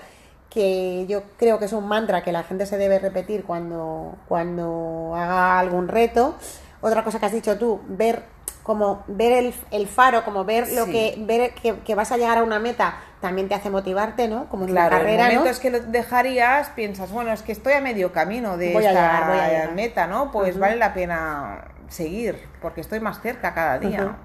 que 0.50 1.06
yo 1.08 1.22
creo 1.38 1.58
que 1.58 1.66
es 1.66 1.72
un 1.72 1.86
mantra 1.88 2.22
que 2.22 2.32
la 2.32 2.42
gente 2.42 2.66
se 2.66 2.78
debe 2.78 2.98
repetir 2.98 3.44
cuando, 3.44 4.14
cuando 4.28 5.12
haga 5.14 5.58
algún 5.58 5.88
reto. 5.88 6.34
Otra 6.80 7.04
cosa 7.04 7.18
que 7.20 7.26
has 7.26 7.32
dicho 7.32 7.58
tú, 7.58 7.80
ver 7.88 8.22
como 8.62 9.04
ver 9.06 9.32
el, 9.32 9.54
el 9.70 9.86
faro, 9.86 10.24
como 10.24 10.44
ver 10.44 10.66
lo 10.72 10.86
Sí. 10.86 10.90
que 10.92 11.14
ver 11.24 11.54
que, 11.54 11.78
que 11.80 11.94
vas 11.94 12.10
a 12.10 12.16
llegar 12.16 12.38
a 12.38 12.42
una 12.42 12.58
meta, 12.58 12.96
también 13.20 13.48
te 13.48 13.54
hace 13.54 13.70
motivarte, 13.70 14.26
¿no? 14.28 14.48
Como 14.48 14.64
en 14.64 14.70
Claro, 14.72 14.90
carrera, 14.96 15.28
en 15.28 15.34
¿no? 15.34 15.38
momentos 15.40 15.60
que 15.60 15.70
lo 15.70 15.80
dejarías, 15.80 16.70
piensas, 16.70 17.12
bueno, 17.12 17.32
es 17.32 17.42
que 17.42 17.52
estoy 17.52 17.74
a 17.74 17.80
medio 17.80 18.12
camino 18.12 18.56
de 18.56 18.72
Voy 18.72 18.84
esta 18.84 18.92
llegar, 18.92 19.26
voy 19.28 19.38
a 19.38 19.48
llegar. 19.48 19.72
meta, 19.72 20.06
¿no? 20.08 20.32
Pues 20.32 20.58
vale 20.58 20.76
la 20.76 20.94
pena 20.94 21.68
seguir, 21.88 22.48
porque 22.60 22.80
estoy 22.80 22.98
más 22.98 23.20
cerca 23.20 23.54
cada 23.54 23.78
día. 23.78 24.16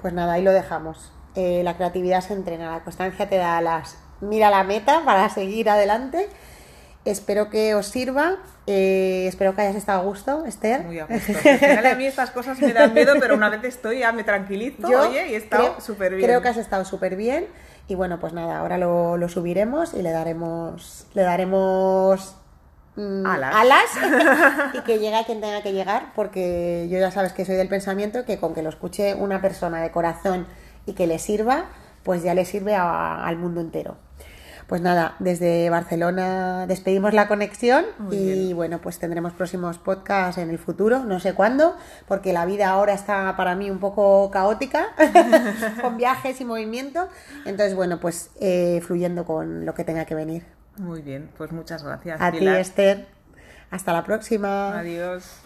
Pues 0.00 0.12
nada, 0.14 0.34
ahí 0.34 0.42
lo 0.42 0.52
dejamos. 0.52 1.12
Eh, 1.34 1.62
la 1.64 1.76
creatividad 1.76 2.20
se 2.20 2.34
entrena, 2.34 2.70
la 2.70 2.84
constancia 2.84 3.28
te 3.28 3.36
da 3.36 3.60
las. 3.60 3.98
Mira 4.22 4.48
la 4.48 4.64
meta 4.64 5.02
para 5.04 5.28
seguir 5.28 5.68
adelante. 5.68 6.28
Espero 7.04 7.50
que 7.50 7.74
os 7.74 7.86
sirva. 7.88 8.36
eh, 8.68 9.26
espero 9.28 9.54
que 9.56 9.62
hayas 9.62 9.74
estado 9.76 10.00
a 10.00 10.04
gusto, 10.04 10.44
Esther. 10.46 10.84
Muy 10.84 11.00
a 11.00 11.06
gusto. 11.06 11.32
Al 11.32 11.58
final 11.58 11.86
a 11.86 11.94
mí 11.96 12.06
estas 12.06 12.30
cosas 12.30 12.60
me 12.60 12.72
dan 12.72 12.94
miedo, 12.94 13.14
pero 13.18 13.34
una 13.34 13.50
vez 13.50 13.64
estoy 13.64 13.98
ya 13.98 14.12
me 14.12 14.22
tranquilizo, 14.22 14.88
Yo 14.88 15.08
oye, 15.08 15.28
y 15.30 15.34
he 15.34 15.36
estado 15.36 15.80
súper 15.80 16.14
bien. 16.14 16.24
Creo 16.26 16.40
que 16.40 16.48
has 16.48 16.56
estado 16.56 16.84
súper 16.84 17.16
bien. 17.16 17.46
Y 17.88 17.96
bueno, 17.96 18.20
pues 18.20 18.32
nada, 18.32 18.58
ahora 18.60 18.78
lo, 18.78 19.16
lo 19.16 19.28
subiremos 19.28 19.92
y 19.94 20.02
le 20.02 20.12
daremos. 20.12 21.06
Le 21.14 21.22
daremos. 21.22 22.36
mm, 22.94 23.26
Alas. 23.26 23.88
y 24.74 24.80
que 24.82 25.00
llegue 25.00 25.16
a 25.16 25.24
quien 25.24 25.40
tenga 25.40 25.62
que 25.62 25.72
llegar, 25.72 26.12
porque 26.14 26.86
yo 26.88 27.00
ya 27.00 27.10
sabes 27.10 27.32
que 27.32 27.44
soy 27.44 27.56
del 27.56 27.68
pensamiento 27.68 28.24
que 28.24 28.38
con 28.38 28.54
que 28.54 28.62
lo 28.62 28.68
escuche 28.68 29.14
una 29.14 29.40
persona 29.42 29.82
de 29.82 29.90
corazón 29.90 30.46
y 30.86 30.92
que 30.92 31.08
le 31.08 31.18
sirva, 31.18 31.64
pues 32.02 32.22
ya 32.22 32.34
le 32.34 32.44
sirve 32.44 32.74
a- 32.74 33.24
al 33.26 33.36
mundo 33.36 33.60
entero. 33.60 33.96
Pues 34.68 34.80
nada, 34.80 35.16
desde 35.18 35.68
Barcelona 35.68 36.66
despedimos 36.66 37.12
la 37.12 37.28
conexión 37.28 37.84
Muy 37.98 38.16
y 38.16 38.24
bien. 38.44 38.56
bueno, 38.56 38.80
pues 38.80 38.98
tendremos 38.98 39.32
próximos 39.34 39.76
podcasts 39.78 40.38
en 40.38 40.48
el 40.48 40.58
futuro, 40.58 41.00
no 41.00 41.20
sé 41.20 41.34
cuándo, 41.34 41.76
porque 42.08 42.32
la 42.32 42.46
vida 42.46 42.68
ahora 42.70 42.94
está 42.94 43.36
para 43.36 43.54
mí 43.54 43.70
un 43.70 43.80
poco 43.80 44.30
caótica, 44.30 44.86
con 45.82 45.98
viajes 45.98 46.40
y 46.40 46.44
movimiento. 46.46 47.08
Entonces, 47.44 47.74
bueno, 47.74 48.00
pues 48.00 48.30
eh, 48.40 48.80
fluyendo 48.86 49.26
con 49.26 49.66
lo 49.66 49.74
que 49.74 49.84
tenga 49.84 50.04
que 50.06 50.14
venir. 50.14 50.46
Muy 50.78 51.02
bien, 51.02 51.28
pues 51.36 51.52
muchas 51.52 51.82
gracias. 51.82 52.18
A 52.20 52.30
ti. 52.32 52.46
Esther. 52.46 53.06
Hasta 53.70 53.92
la 53.92 54.04
próxima. 54.04 54.78
Adiós. 54.78 55.41